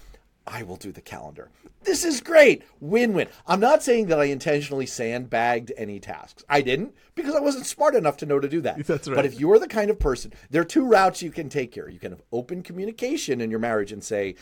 I 0.45 0.63
will 0.63 0.75
do 0.75 0.91
the 0.91 1.01
calendar. 1.01 1.49
This 1.83 2.03
is 2.03 2.21
great. 2.21 2.63
Win 2.79 3.13
win. 3.13 3.27
I'm 3.47 3.59
not 3.59 3.83
saying 3.83 4.07
that 4.07 4.19
I 4.19 4.25
intentionally 4.25 4.85
sandbagged 4.85 5.71
any 5.77 5.99
tasks. 5.99 6.43
I 6.49 6.61
didn't 6.61 6.93
because 7.15 7.35
I 7.35 7.39
wasn't 7.39 7.65
smart 7.65 7.95
enough 7.95 8.17
to 8.17 8.25
know 8.25 8.39
to 8.39 8.49
do 8.49 8.61
that. 8.61 8.83
That's 8.85 9.07
right. 9.07 9.15
But 9.15 9.25
if 9.25 9.39
you're 9.39 9.59
the 9.59 9.67
kind 9.67 9.89
of 9.89 9.99
person, 9.99 10.33
there 10.49 10.61
are 10.61 10.65
two 10.65 10.85
routes 10.85 11.21
you 11.21 11.31
can 11.31 11.49
take 11.49 11.73
here. 11.73 11.89
You 11.89 11.99
can 11.99 12.11
have 12.11 12.21
open 12.31 12.61
communication 12.61 13.41
in 13.41 13.49
your 13.49 13.59
marriage 13.59 13.91
and 13.91 14.03
say, 14.03 14.35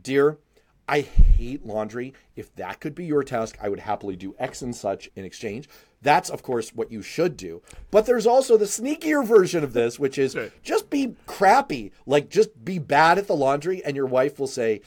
Dear, 0.00 0.38
I 0.88 1.00
hate 1.00 1.66
laundry. 1.66 2.14
If 2.36 2.54
that 2.56 2.80
could 2.80 2.94
be 2.94 3.04
your 3.06 3.24
task, 3.24 3.56
I 3.60 3.68
would 3.68 3.80
happily 3.80 4.14
do 4.16 4.34
X 4.38 4.62
and 4.62 4.74
such 4.74 5.10
in 5.16 5.24
exchange. 5.24 5.68
That's, 6.02 6.30
of 6.30 6.42
course, 6.44 6.70
what 6.74 6.92
you 6.92 7.02
should 7.02 7.36
do. 7.36 7.62
But 7.90 8.06
there's 8.06 8.26
also 8.26 8.56
the 8.56 8.66
sneakier 8.66 9.26
version 9.26 9.64
of 9.64 9.72
this, 9.72 9.98
which 9.98 10.16
is 10.18 10.36
Right. 10.36 10.52
just 10.62 10.88
be 10.88 11.16
crappy. 11.26 11.90
Like, 12.06 12.28
just 12.28 12.64
be 12.64 12.78
bad 12.78 13.18
at 13.18 13.26
the 13.26 13.34
laundry, 13.34 13.82
and 13.84 13.96
your 13.96 14.06
wife 14.06 14.38
will 14.38 14.46
say, 14.46 14.82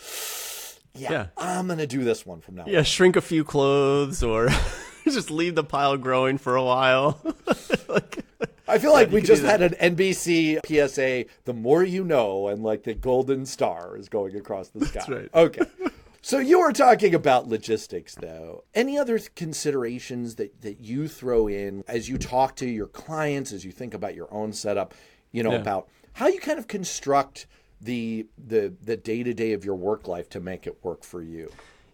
Yeah, 0.96 1.12
Yeah. 1.12 1.28
I'm 1.38 1.68
going 1.68 1.80
to 1.80 1.88
do 1.88 2.04
this 2.06 2.26
one 2.26 2.40
from 2.42 2.56
now 2.56 2.64
on. 2.64 2.70
Yeah, 2.70 2.84
shrink 2.84 3.16
a 3.16 3.22
few 3.22 3.44
clothes 3.44 4.24
or 4.24 4.48
just 5.04 5.30
leave 5.30 5.56
the 5.56 5.64
pile 5.64 5.98
growing 5.98 6.38
for 6.38 6.56
a 6.56 6.64
while. 6.64 7.20
like, 7.90 8.24
I 8.70 8.78
feel 8.78 8.94
like 8.94 9.12
we 9.12 9.22
just 9.22 9.44
had 9.44 9.62
an 9.62 9.74
NBC 9.96 10.60
PSA, 10.66 11.26
the 11.46 11.54
more 11.54 11.84
you 11.84 12.04
know, 12.04 12.48
and 12.48 12.64
like 12.64 12.84
the 12.84 12.94
golden 12.94 13.46
star 13.46 13.98
is 13.98 14.08
going 14.10 14.36
across 14.36 14.70
the 14.70 14.86
sky. 14.86 15.06
right. 15.10 15.30
Okay. 15.34 15.62
So 16.22 16.38
you 16.38 16.60
were 16.60 16.74
talking 16.74 17.16
about 17.16 17.48
logistics 17.48 18.14
though. 18.14 18.66
Any 18.76 18.98
other 18.98 19.18
th- 19.20 19.34
considerations 19.36 20.36
that, 20.36 20.62
that 20.64 20.82
you 20.82 21.08
throw 21.08 21.48
in 21.48 21.86
as 21.88 22.10
you 22.10 22.18
talk 22.18 22.58
to 22.58 22.68
your 22.68 22.88
clients, 22.88 23.54
as 23.54 23.64
you 23.64 23.72
think 23.72 23.94
about 23.94 24.16
your 24.16 24.28
own 24.34 24.52
setup, 24.52 24.94
you 25.32 25.44
know, 25.44 25.52
Yeah. 25.54 25.60
about 25.60 25.88
how 26.12 26.28
you 26.28 26.42
kind 26.42 26.60
of 26.60 26.68
construct 26.68 27.48
the 27.80 28.28
the 28.38 28.74
the 28.84 28.98
day 28.98 29.24
to 29.24 29.34
day 29.34 29.54
of 29.54 29.64
your 29.64 29.76
work 29.76 30.10
life 30.10 30.28
to 30.32 30.42
make 30.42 30.68
it 30.68 30.84
work 30.84 31.06
for 31.06 31.22
you. 31.24 31.50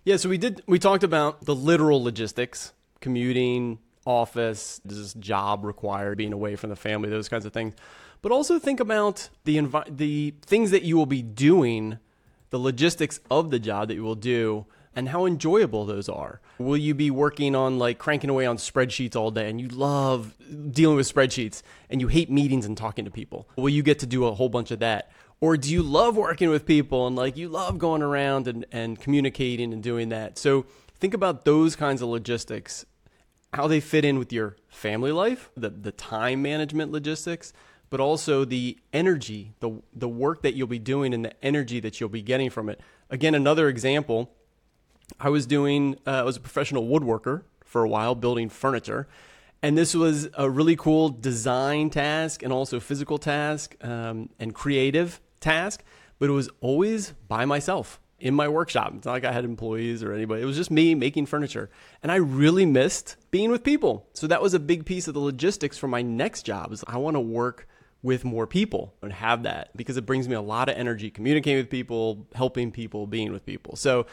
Yeah, 0.06 0.18
so 0.18 0.28
we 0.28 0.40
did. 0.40 0.64
We 0.66 0.80
talked 0.80 1.04
about 1.04 1.46
the 1.46 1.54
literal 1.54 2.04
logistics, 2.04 2.74
commuting, 3.02 3.78
office, 4.06 4.80
does 4.86 4.98
this 4.98 5.14
job 5.16 5.66
require 5.66 6.16
being 6.16 6.34
away 6.34 6.56
from 6.56 6.70
the 6.70 6.76
family, 6.76 7.10
those 7.10 7.30
kinds 7.30 7.46
of 7.46 7.54
things. 7.54 7.74
But 8.22 8.32
also 8.32 8.58
think 8.60 8.80
about 8.80 9.30
the 9.44 9.58
envi- 9.58 9.98
the 9.98 10.34
things 10.42 10.72
that 10.72 10.84
you 10.84 10.96
will 10.98 11.06
be 11.06 11.22
doing, 11.22 12.00
the 12.50 12.60
logistics 12.60 13.20
of 13.30 13.52
the 13.52 13.60
job 13.60 13.88
that 13.90 13.96
you 13.96 14.04
will 14.04 14.16
do, 14.16 14.66
and 14.96 15.10
how 15.10 15.26
enjoyable 15.26 15.86
those 15.86 16.08
are. 16.08 16.40
Will 16.58 16.78
you 16.78 16.94
be 16.94 17.12
working 17.12 17.56
on 17.56 17.78
like 17.78 18.00
cranking 18.00 18.30
away 18.30 18.46
on 18.46 18.58
spreadsheets 18.58 19.16
all 19.16 19.32
day, 19.32 19.50
and 19.50 19.60
you 19.60 19.68
love 19.68 20.36
dealing 20.72 20.96
with 20.96 21.12
spreadsheets, 21.12 21.62
and 21.90 22.00
you 22.00 22.08
hate 22.08 22.32
meetings 22.32 22.66
and 22.66 22.78
talking 22.78 23.06
to 23.06 23.12
people? 23.12 23.48
Will 23.58 23.70
you 23.70 23.84
get 23.84 24.00
to 24.00 24.06
do 24.06 24.26
a 24.26 24.34
whole 24.34 24.50
bunch 24.50 24.72
of 24.72 24.80
that? 24.80 25.12
or 25.42 25.58
do 25.58 25.70
you 25.70 25.84
love 25.84 26.16
working 26.16 26.50
with 26.50 26.66
people 26.66 27.08
and 27.08 27.16
like 27.16 27.36
you 27.36 27.50
love 27.50 27.78
going 27.78 28.02
around 28.02 28.48
and, 28.48 28.66
and 28.72 29.00
communicating 29.00 29.74
and 29.74 29.84
doing 29.84 30.10
that 30.10 30.38
so 30.38 30.66
think 30.98 31.14
about 31.14 31.46
those 31.46 31.76
kinds 31.76 32.02
of 32.02 32.08
logistics 32.08 32.86
how 33.56 33.68
they 33.68 33.80
fit 33.80 34.06
in 34.06 34.20
with 34.20 34.32
your 34.32 34.56
family 34.68 35.12
life 35.12 35.50
the, 35.56 35.70
the 35.70 35.92
time 35.92 36.42
management 36.42 36.92
logistics 36.92 37.54
but 37.90 38.00
also 38.00 38.46
the 38.46 38.78
energy 38.94 39.54
the, 39.60 39.82
the 39.94 40.10
work 40.10 40.42
that 40.42 40.54
you'll 40.54 40.68
be 40.68 40.80
doing 40.80 41.14
and 41.14 41.26
the 41.26 41.46
energy 41.46 41.80
that 41.80 42.00
you'll 42.00 42.10
be 42.10 42.22
getting 42.22 42.50
from 42.50 42.70
it 42.70 42.80
again 43.10 43.36
another 43.36 43.68
example 43.70 44.32
I 45.20 45.30
was 45.30 45.46
doing, 45.46 45.98
uh, 46.06 46.12
I 46.12 46.24
was 46.24 46.38
a 46.38 46.42
professional 46.42 46.88
woodworker 46.88 47.44
for 47.64 47.84
a 47.84 47.90
while, 47.90 48.16
building 48.16 48.50
furniture. 48.50 49.08
And 49.62 49.78
this 49.78 49.96
was 49.96 50.30
a 50.38 50.50
really 50.50 50.76
cool 50.76 51.10
design 51.10 51.90
task 51.90 52.44
and 52.44 52.52
also 52.52 52.80
physical 52.80 53.18
task 53.18 53.76
um, 53.84 54.30
and 54.40 54.54
creative 54.54 55.20
task, 55.40 55.84
but 56.20 56.30
it 56.30 56.34
was 56.34 56.50
always 56.62 57.12
by 57.28 57.46
myself 57.46 58.00
in 58.20 58.34
my 58.34 58.48
workshop. 58.48 58.94
It's 58.96 59.06
not 59.06 59.12
like 59.12 59.26
I 59.26 59.32
had 59.32 59.46
employees 59.46 60.02
or 60.02 60.14
anybody. 60.14 60.42
It 60.42 60.46
was 60.46 60.56
just 60.56 60.72
me 60.72 60.96
making 60.96 61.26
furniture. 61.26 61.70
And 62.02 62.12
I 62.12 62.16
really 62.16 62.66
missed 62.66 63.18
being 63.32 63.52
with 63.52 63.64
people. 63.64 64.08
So 64.14 64.28
that 64.28 64.42
was 64.42 64.54
a 64.54 64.60
big 64.60 64.86
piece 64.86 65.08
of 65.08 65.14
the 65.14 65.20
logistics 65.20 65.78
for 65.78 65.88
my 65.88 66.02
next 66.02 66.44
job 66.44 66.72
is 66.72 66.84
I 66.88 66.98
want 66.98 67.16
to 67.16 67.22
work 67.22 67.68
with 68.02 68.24
more 68.24 68.46
people 68.46 68.94
and 69.02 69.12
have 69.12 69.44
that 69.44 69.76
because 69.76 69.98
it 69.98 70.06
brings 70.06 70.30
me 70.30 70.36
a 70.36 70.42
lot 70.42 70.70
of 70.70 70.78
energy 70.78 71.10
communicating 71.10 71.58
with 71.58 71.70
people, 71.70 72.28
helping 72.36 72.72
people, 72.72 73.08
being 73.08 73.34
with 73.34 73.46
people. 73.46 73.76
So 73.76 74.06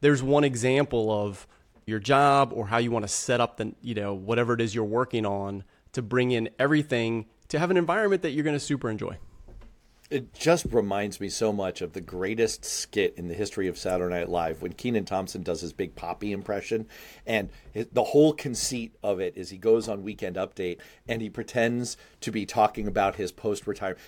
there's 0.00 0.22
one 0.22 0.44
example 0.44 1.10
of 1.10 1.46
your 1.84 1.98
job 1.98 2.52
or 2.54 2.68
how 2.68 2.78
you 2.78 2.90
want 2.90 3.04
to 3.04 3.08
set 3.08 3.40
up 3.40 3.56
the 3.56 3.74
you 3.80 3.94
know 3.94 4.14
whatever 4.14 4.54
it 4.54 4.60
is 4.60 4.74
you're 4.74 4.84
working 4.84 5.26
on 5.26 5.64
to 5.92 6.02
bring 6.02 6.30
in 6.30 6.48
everything 6.58 7.26
to 7.48 7.58
have 7.58 7.70
an 7.70 7.76
environment 7.76 8.22
that 8.22 8.30
you're 8.30 8.44
going 8.44 8.56
to 8.56 8.60
super 8.60 8.88
enjoy. 8.88 9.18
It 10.12 10.34
just 10.34 10.66
reminds 10.66 11.20
me 11.20 11.30
so 11.30 11.54
much 11.54 11.80
of 11.80 11.94
the 11.94 12.02
greatest 12.02 12.66
skit 12.66 13.14
in 13.16 13.28
the 13.28 13.34
history 13.34 13.66
of 13.66 13.78
Saturday 13.78 14.14
Night 14.14 14.28
Live 14.28 14.60
when 14.60 14.74
Kenan 14.74 15.06
Thompson 15.06 15.42
does 15.42 15.62
his 15.62 15.72
big 15.72 15.94
Papi 15.94 16.32
impression. 16.32 16.86
And 17.26 17.48
the 17.72 18.04
whole 18.04 18.34
conceit 18.34 18.94
of 19.02 19.20
it 19.20 19.38
is 19.38 19.48
he 19.48 19.56
goes 19.56 19.88
on 19.88 20.02
Weekend 20.02 20.36
Update 20.36 20.80
and 21.08 21.22
he 21.22 21.30
pretends 21.30 21.96
to 22.20 22.30
be 22.30 22.44
talking 22.44 22.86
about 22.86 23.14
his 23.14 23.32
post 23.32 23.66
retirement. 23.66 24.02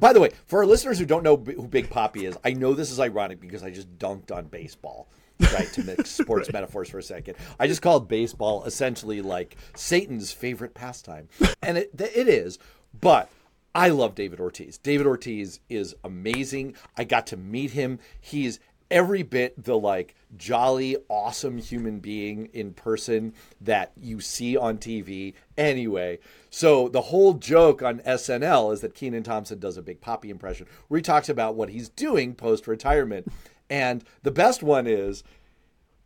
By 0.00 0.14
the 0.14 0.20
way, 0.20 0.30
for 0.46 0.60
our 0.60 0.66
listeners 0.66 0.98
who 0.98 1.04
don't 1.04 1.22
know 1.22 1.36
who 1.36 1.68
Big 1.68 1.90
Papi 1.90 2.22
is, 2.22 2.38
I 2.42 2.54
know 2.54 2.72
this 2.72 2.90
is 2.90 2.98
ironic 2.98 3.38
because 3.38 3.62
I 3.62 3.70
just 3.70 3.98
dunked 3.98 4.34
on 4.34 4.46
baseball. 4.46 5.08
right 5.52 5.70
to 5.74 5.84
mix 5.84 6.10
sports 6.22 6.52
metaphors 6.52 6.90
for 6.90 6.98
a 6.98 7.02
second 7.02 7.34
i 7.58 7.66
just 7.66 7.80
called 7.80 8.06
baseball 8.08 8.62
essentially 8.64 9.22
like 9.22 9.56
satan's 9.74 10.30
favorite 10.30 10.74
pastime 10.74 11.30
and 11.62 11.78
it, 11.78 11.90
it 11.98 12.28
is 12.28 12.58
but 13.00 13.30
I 13.74 13.88
love 13.90 14.14
David 14.14 14.40
Ortiz. 14.40 14.78
David 14.78 15.06
Ortiz 15.06 15.60
is 15.68 15.94
amazing. 16.02 16.74
I 16.96 17.04
got 17.04 17.26
to 17.28 17.36
meet 17.36 17.70
him. 17.70 18.00
He's 18.20 18.58
every 18.90 19.22
bit 19.22 19.62
the 19.62 19.78
like 19.78 20.14
jolly, 20.36 20.96
awesome 21.08 21.58
human 21.58 22.00
being 22.00 22.46
in 22.52 22.72
person 22.72 23.32
that 23.60 23.92
you 23.96 24.20
see 24.20 24.56
on 24.56 24.78
TV 24.78 25.34
anyway. 25.56 26.18
So 26.50 26.88
the 26.88 27.00
whole 27.00 27.34
joke 27.34 27.82
on 27.82 28.00
SNL 28.00 28.72
is 28.72 28.80
that 28.80 28.94
Kenan 28.94 29.22
Thompson 29.22 29.60
does 29.60 29.76
a 29.76 29.82
big 29.82 30.00
Papi 30.00 30.30
impression 30.30 30.66
where 30.88 30.98
he 30.98 31.02
talks 31.02 31.28
about 31.28 31.54
what 31.54 31.70
he's 31.70 31.88
doing 31.88 32.34
post 32.34 32.66
retirement. 32.66 33.28
And 33.68 34.04
the 34.24 34.32
best 34.32 34.62
one 34.64 34.88
is 34.88 35.22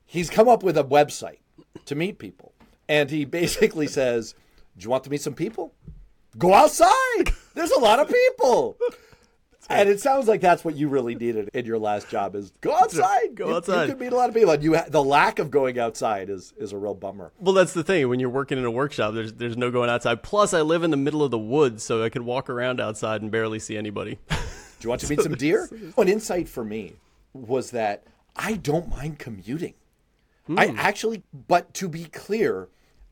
he's 0.05 0.29
come 0.29 0.48
up 0.48 0.62
with 0.62 0.77
a 0.77 0.85
website 0.85 1.38
to 1.87 1.94
meet 1.94 2.18
people. 2.18 2.53
And 2.88 3.11
he 3.11 3.24
basically 3.24 3.87
says, 3.87 4.35
Do 4.77 4.85
you 4.85 4.90
want 4.90 5.05
to 5.05 5.11
meet 5.11 5.22
some 5.22 5.35
people? 5.35 5.72
Go 6.37 6.53
outside. 6.53 7.33
There's 7.54 7.70
a 7.70 7.80
lot 7.80 8.00
of 8.00 8.08
people. 8.08 8.76
And 9.70 9.88
it 9.88 10.00
sounds 10.00 10.28
like 10.28 10.42
that's 10.42 10.64
what 10.64 10.76
you 10.76 10.88
really 10.88 11.14
needed 11.14 11.48
in 11.54 11.64
your 11.64 11.78
last 11.78 12.10
job 12.10 12.34
is 12.34 12.52
go 12.60 12.74
outside. 12.76 13.34
Go 13.34 13.48
You- 13.48 13.56
outside. 13.56 13.84
You 13.84 13.94
could 13.94 14.00
meet 14.00 14.12
a 14.12 14.16
lot 14.16 14.28
of 14.28 14.34
people, 14.34 14.50
and 14.50 14.62
you 14.62 14.76
ha- 14.76 14.84
the 14.88 15.02
lack 15.02 15.38
of 15.38 15.50
going 15.50 15.78
outside 15.78 16.28
is 16.28 16.52
is 16.58 16.72
a 16.72 16.76
real 16.76 16.94
bummer. 16.94 17.32
Well, 17.40 17.54
that's 17.54 17.72
the 17.72 17.82
thing. 17.82 18.06
When 18.08 18.20
you're 18.20 18.28
working 18.28 18.58
in 18.58 18.64
a 18.64 18.70
workshop, 18.70 19.14
there's 19.14 19.32
there's 19.32 19.56
no 19.56 19.70
going 19.70 19.88
outside. 19.88 20.22
Plus, 20.22 20.52
I 20.52 20.60
live 20.60 20.82
in 20.82 20.90
the 20.90 20.98
middle 20.98 21.22
of 21.22 21.30
the 21.30 21.38
woods, 21.38 21.82
so 21.82 22.04
I 22.04 22.10
could 22.10 22.22
walk 22.22 22.50
around 22.50 22.78
outside 22.78 23.22
and 23.22 23.30
barely 23.30 23.58
see 23.58 23.76
anybody. 23.78 24.18
Do 24.28 24.36
you 24.80 24.90
want 24.90 25.00
to 25.00 25.08
meet 25.08 25.22
some 25.22 25.34
deer? 25.34 25.68
An 25.96 26.08
insight 26.08 26.46
for 26.46 26.62
me 26.62 26.96
was 27.32 27.70
that 27.70 28.04
I 28.36 28.54
don't 28.54 28.90
mind 28.90 29.18
commuting. 29.18 29.74
I 30.58 30.68
hmm. 30.68 30.78
actually, 30.78 31.22
but 31.32 31.72
to 31.74 31.88
be 31.88 32.04
clear, 32.04 32.68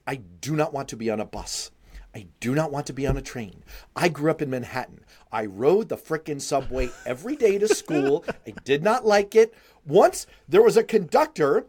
I 0.07 0.17
do 0.17 0.55
not 0.55 0.75
want 0.75 0.89
to 0.89 0.97
be 0.97 1.09
on 1.09 1.19
a 1.19 1.25
bus. 1.25 1.71
I 2.15 2.27
do 2.41 2.55
not 2.55 2.71
want 2.71 2.87
to 2.87 2.93
be 2.93 3.07
on 3.07 3.17
a 3.17 3.23
train. 3.23 3.65
I 3.97 4.09
grew 4.09 4.31
up 4.31 4.43
in 4.43 4.51
Manhattan. 4.51 5.05
I 5.31 5.47
rode 5.47 5.89
the 5.89 5.97
frickin' 5.97 6.41
subway 6.41 6.91
every 7.07 7.37
day 7.37 7.59
to 7.59 7.69
school. 7.69 8.25
I 8.47 8.53
did 8.65 8.83
not 8.83 9.07
like 9.07 9.35
it. 9.35 9.55
Once 9.87 10.27
there 10.49 10.63
was 10.63 10.77
a 10.77 10.85
conductor 10.85 11.67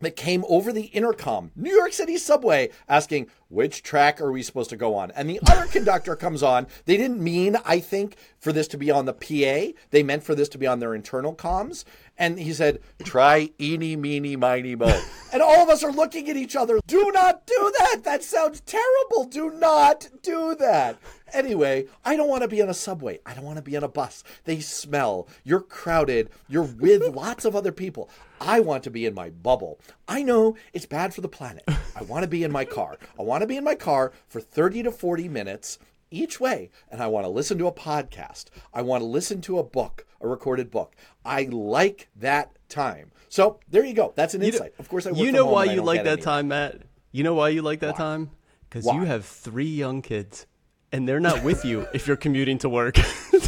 that 0.00 0.16
came 0.16 0.44
over 0.48 0.72
the 0.72 0.86
intercom, 0.86 1.52
New 1.54 1.74
York 1.74 1.92
City 1.92 2.18
subway, 2.18 2.70
asking, 2.88 3.28
which 3.48 3.82
track 3.82 4.20
are 4.20 4.32
we 4.32 4.42
supposed 4.42 4.70
to 4.70 4.76
go 4.76 4.94
on? 4.94 5.10
And 5.12 5.28
the 5.30 5.40
other 5.46 5.66
conductor 5.66 6.16
comes 6.16 6.42
on. 6.42 6.66
They 6.86 6.96
didn't 6.96 7.20
mean, 7.20 7.56
I 7.64 7.78
think, 7.78 8.16
for 8.38 8.52
this 8.52 8.66
to 8.68 8.76
be 8.76 8.90
on 8.90 9.06
the 9.06 9.12
PA. 9.12 9.78
They 9.90 10.02
meant 10.02 10.24
for 10.24 10.34
this 10.34 10.48
to 10.50 10.58
be 10.58 10.66
on 10.66 10.80
their 10.80 10.94
internal 10.94 11.34
comms. 11.34 11.84
And 12.22 12.38
he 12.38 12.52
said, 12.52 12.78
try 13.02 13.50
eeny, 13.60 13.96
meeny, 13.96 14.36
miny, 14.36 14.76
mo. 14.76 15.02
And 15.32 15.42
all 15.42 15.60
of 15.60 15.68
us 15.68 15.82
are 15.82 15.90
looking 15.90 16.30
at 16.30 16.36
each 16.36 16.54
other. 16.54 16.78
Do 16.86 17.10
not 17.12 17.48
do 17.48 17.72
that. 17.78 18.02
That 18.04 18.22
sounds 18.22 18.60
terrible. 18.60 19.24
Do 19.24 19.50
not 19.50 20.06
do 20.22 20.54
that. 20.54 21.00
Anyway, 21.32 21.86
I 22.04 22.14
don't 22.14 22.28
want 22.28 22.42
to 22.42 22.48
be 22.48 22.62
on 22.62 22.68
a 22.68 22.74
subway. 22.74 23.18
I 23.26 23.34
don't 23.34 23.44
want 23.44 23.56
to 23.56 23.62
be 23.62 23.76
on 23.76 23.82
a 23.82 23.88
bus. 23.88 24.22
They 24.44 24.60
smell. 24.60 25.26
You're 25.42 25.62
crowded. 25.62 26.30
You're 26.48 26.62
with 26.62 27.02
lots 27.16 27.44
of 27.44 27.56
other 27.56 27.72
people. 27.72 28.08
I 28.40 28.60
want 28.60 28.84
to 28.84 28.90
be 28.90 29.04
in 29.04 29.14
my 29.14 29.30
bubble. 29.30 29.80
I 30.06 30.22
know 30.22 30.56
it's 30.72 30.86
bad 30.86 31.12
for 31.12 31.22
the 31.22 31.28
planet. 31.28 31.64
I 31.66 32.02
want 32.04 32.22
to 32.22 32.28
be 32.28 32.44
in 32.44 32.52
my 32.52 32.64
car. 32.64 32.98
I 33.18 33.22
want 33.22 33.40
to 33.40 33.48
be 33.48 33.56
in 33.56 33.64
my 33.64 33.74
car 33.74 34.12
for 34.28 34.40
30 34.40 34.84
to 34.84 34.92
40 34.92 35.28
minutes 35.28 35.80
each 36.12 36.40
way. 36.40 36.70
And 36.90 37.02
I 37.02 37.06
want 37.06 37.24
to 37.24 37.30
listen 37.30 37.58
to 37.58 37.66
a 37.66 37.72
podcast. 37.72 38.46
I 38.72 38.82
want 38.82 39.02
to 39.02 39.06
listen 39.06 39.40
to 39.42 39.58
a 39.58 39.64
book, 39.64 40.06
a 40.20 40.28
recorded 40.28 40.70
book. 40.70 40.94
I 41.24 41.44
like 41.44 42.08
that 42.16 42.56
time. 42.68 43.10
So 43.28 43.60
there 43.68 43.84
you 43.84 43.94
go. 43.94 44.12
That's 44.14 44.34
an 44.34 44.42
insight. 44.42 44.74
Of 44.78 44.88
course, 44.88 45.06
I 45.06 45.10
you 45.10 45.32
know 45.32 45.46
why 45.46 45.64
you 45.64 45.82
like 45.82 46.04
that 46.04 46.14
any. 46.14 46.22
time, 46.22 46.48
Matt? 46.48 46.82
You 47.10 47.24
know 47.24 47.34
why 47.34 47.48
you 47.50 47.62
like 47.62 47.80
that 47.80 47.96
time? 47.96 48.30
Because 48.68 48.86
you 48.86 49.04
have 49.04 49.24
three 49.24 49.66
young 49.66 50.00
kids, 50.00 50.46
and 50.92 51.06
they're 51.08 51.20
not 51.20 51.42
with 51.42 51.64
you 51.64 51.86
if 51.92 52.06
you're 52.06 52.16
commuting 52.16 52.58
to 52.58 52.68
work. 52.68 52.96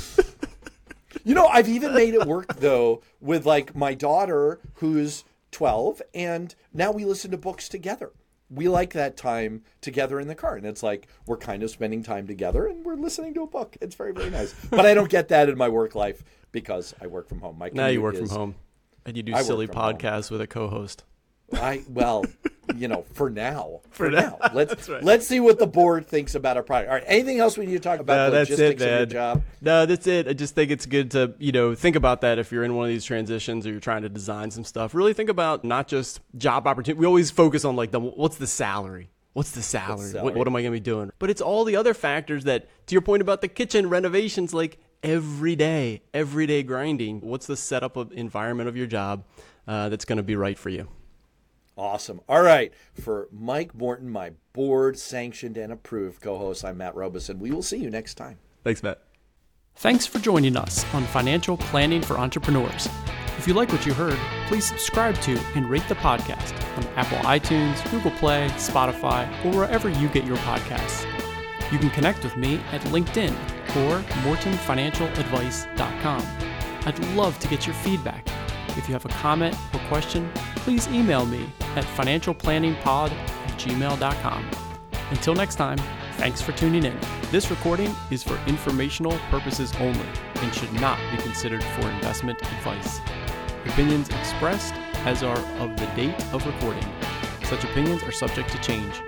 You 1.24 1.34
know, 1.34 1.46
I've 1.46 1.68
even 1.68 1.94
made 1.94 2.14
it 2.14 2.26
work 2.26 2.56
though 2.56 3.02
with 3.20 3.46
like 3.46 3.74
my 3.74 3.94
daughter 3.94 4.60
who's 4.74 5.24
12 5.50 6.02
and 6.14 6.54
now 6.72 6.92
we 6.92 7.04
listen 7.04 7.30
to 7.30 7.38
books 7.38 7.68
together. 7.68 8.12
We 8.50 8.68
like 8.68 8.92
that 8.92 9.16
time 9.16 9.62
together 9.80 10.20
in 10.20 10.28
the 10.28 10.34
car 10.34 10.56
and 10.56 10.66
it's 10.66 10.82
like 10.82 11.08
we're 11.26 11.38
kind 11.38 11.62
of 11.62 11.70
spending 11.70 12.02
time 12.02 12.26
together 12.26 12.66
and 12.66 12.84
we're 12.84 12.94
listening 12.94 13.34
to 13.34 13.42
a 13.42 13.46
book. 13.46 13.76
It's 13.80 13.94
very 13.94 14.12
very 14.12 14.30
nice. 14.30 14.54
But 14.70 14.86
I 14.86 14.94
don't 14.94 15.10
get 15.10 15.28
that 15.28 15.48
in 15.48 15.56
my 15.58 15.68
work 15.68 15.94
life 15.94 16.22
because 16.52 16.94
I 17.00 17.06
work 17.06 17.28
from 17.28 17.40
home. 17.40 17.58
My 17.58 17.70
now 17.72 17.86
you 17.88 18.02
work 18.02 18.16
from 18.16 18.28
home, 18.28 18.54
and 19.06 19.16
you 19.16 19.22
do 19.22 19.34
I 19.34 19.42
silly 19.42 19.66
from 19.66 19.76
home. 19.76 19.94
podcasts 19.94 20.30
with 20.30 20.40
a 20.40 20.46
co-host. 20.46 21.04
I 21.52 21.82
well, 21.88 22.24
you 22.74 22.88
know, 22.88 23.04
for 23.12 23.30
now. 23.30 23.80
For, 23.90 24.10
now. 24.10 24.38
now. 24.40 24.50
Let's 24.52 24.88
let's 25.02 25.26
see 25.26 25.38
what 25.40 25.58
the 25.58 25.66
board 25.66 26.06
thinks 26.06 26.34
about 26.34 26.56
our 26.56 26.62
product. 26.62 26.88
All 26.90 26.96
right, 26.96 27.04
anything 27.06 27.38
else 27.38 27.56
we 27.56 27.66
need 27.66 27.74
to 27.74 27.80
talk 27.80 28.00
about 28.00 28.16
No, 28.16 28.24
the 28.30 28.36
that's 28.38 28.50
it, 28.50 28.52
logistics 28.52 28.82
of 28.82 28.88
your 28.88 28.98
man. 28.98 29.08
job? 29.08 29.42
No, 29.60 29.86
that's 29.86 30.06
it. 30.06 30.28
I 30.28 30.32
just 30.32 30.54
think 30.54 30.70
it's 30.70 30.86
good 30.86 31.10
to, 31.12 31.34
you 31.38 31.52
know, 31.52 31.74
think 31.74 31.94
about 31.96 32.22
that 32.22 32.38
if 32.38 32.50
you're 32.50 32.64
in 32.64 32.74
one 32.74 32.86
of 32.86 32.90
these 32.90 33.04
transitions 33.04 33.66
or 33.66 33.70
you're 33.70 33.80
trying 33.80 34.02
to 34.02 34.08
design 34.08 34.50
some 34.50 34.64
stuff. 34.64 34.94
Really 34.94 35.12
think 35.14 35.30
about 35.30 35.64
not 35.64 35.86
just 35.86 36.20
job 36.36 36.66
opportunity. 36.66 36.98
We 36.98 37.06
always 37.06 37.30
focus 37.30 37.64
on 37.64 37.76
like 37.76 37.92
the 37.92 38.00
what's 38.00 38.36
the 38.36 38.46
salary? 38.46 39.10
What's 39.34 39.50
the 39.50 39.62
salary? 39.62 40.10
salary? 40.10 40.24
What, 40.24 40.36
what 40.36 40.46
am 40.46 40.54
I 40.56 40.62
going 40.62 40.72
to 40.72 40.76
be 40.76 40.80
doing? 40.80 41.10
But 41.18 41.28
it's 41.30 41.40
all 41.40 41.64
the 41.64 41.76
other 41.76 41.92
factors 41.92 42.44
that, 42.44 42.68
to 42.86 42.94
your 42.94 43.02
point 43.02 43.20
about 43.20 43.40
the 43.40 43.48
kitchen 43.48 43.88
renovations, 43.88 44.54
like 44.54 44.78
every 45.02 45.56
day, 45.56 46.02
everyday 46.12 46.62
grinding. 46.62 47.20
What's 47.20 47.46
the 47.46 47.56
setup 47.56 47.96
of 47.96 48.12
environment 48.12 48.68
of 48.68 48.76
your 48.76 48.86
job 48.86 49.24
uh, 49.66 49.88
that's 49.88 50.04
going 50.04 50.18
to 50.18 50.22
be 50.22 50.36
right 50.36 50.56
for 50.56 50.68
you? 50.70 50.88
Awesome. 51.76 52.20
All 52.28 52.42
right. 52.42 52.72
For 52.94 53.28
Mike 53.32 53.74
Morton, 53.74 54.08
my 54.08 54.32
board 54.52 54.96
sanctioned 54.98 55.56
and 55.56 55.72
approved 55.72 56.20
co 56.20 56.38
host, 56.38 56.64
I'm 56.64 56.78
Matt 56.78 56.94
Robison. 56.94 57.40
We 57.40 57.50
will 57.50 57.62
see 57.62 57.78
you 57.78 57.90
next 57.90 58.14
time. 58.14 58.38
Thanks, 58.62 58.82
Matt. 58.82 59.02
Thanks 59.76 60.06
for 60.06 60.20
joining 60.20 60.56
us 60.56 60.84
on 60.94 61.02
Financial 61.04 61.56
Planning 61.56 62.00
for 62.00 62.16
Entrepreneurs. 62.16 62.88
If 63.38 63.48
you 63.48 63.54
like 63.54 63.72
what 63.72 63.84
you 63.84 63.92
heard, 63.92 64.16
please 64.46 64.64
subscribe 64.64 65.16
to 65.22 65.36
and 65.56 65.68
rate 65.68 65.82
the 65.88 65.96
podcast 65.96 66.54
on 66.76 66.84
Apple 66.96 67.18
iTunes, 67.18 67.90
Google 67.90 68.12
Play, 68.12 68.46
Spotify, 68.50 69.28
or 69.44 69.56
wherever 69.56 69.88
you 69.88 70.06
get 70.08 70.24
your 70.24 70.36
podcasts. 70.38 71.04
You 71.72 71.78
can 71.78 71.90
connect 71.90 72.22
with 72.22 72.36
me 72.36 72.60
at 72.70 72.82
LinkedIn 72.82 73.32
or 73.76 73.98
mortonfinancialadvice.com. 74.22 76.22
I'd 76.86 76.98
love 77.16 77.36
to 77.40 77.48
get 77.48 77.66
your 77.66 77.74
feedback. 77.76 78.28
If 78.76 78.88
you 78.88 78.94
have 78.94 79.04
a 79.04 79.10
comment 79.10 79.54
or 79.72 79.78
question, 79.88 80.28
please 80.56 80.88
email 80.88 81.24
me 81.26 81.48
at 81.76 81.84
financialplanningpod 81.84 83.10
at 83.10 83.58
gmail.com. 83.58 84.50
Until 85.10 85.34
next 85.34 85.56
time, 85.56 85.78
thanks 86.14 86.40
for 86.40 86.52
tuning 86.52 86.84
in. 86.84 86.98
This 87.30 87.50
recording 87.50 87.94
is 88.10 88.22
for 88.22 88.38
informational 88.46 89.18
purposes 89.30 89.72
only 89.80 90.06
and 90.36 90.54
should 90.54 90.72
not 90.74 90.98
be 91.10 91.22
considered 91.22 91.62
for 91.62 91.88
investment 91.90 92.40
advice. 92.40 93.00
Opinions 93.66 94.08
expressed 94.10 94.74
as 95.04 95.22
are 95.22 95.38
of 95.58 95.76
the 95.76 95.86
date 95.94 96.18
of 96.32 96.46
recording. 96.46 96.86
Such 97.44 97.64
opinions 97.64 98.02
are 98.02 98.12
subject 98.12 98.50
to 98.50 98.60
change. 98.60 99.00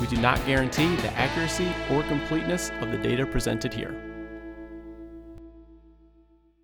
We 0.00 0.06
do 0.06 0.16
not 0.16 0.44
guarantee 0.46 0.94
the 0.96 1.12
accuracy 1.12 1.72
or 1.90 2.02
completeness 2.04 2.70
of 2.80 2.90
the 2.90 2.98
data 2.98 3.24
presented 3.24 3.72
here. 3.72 3.94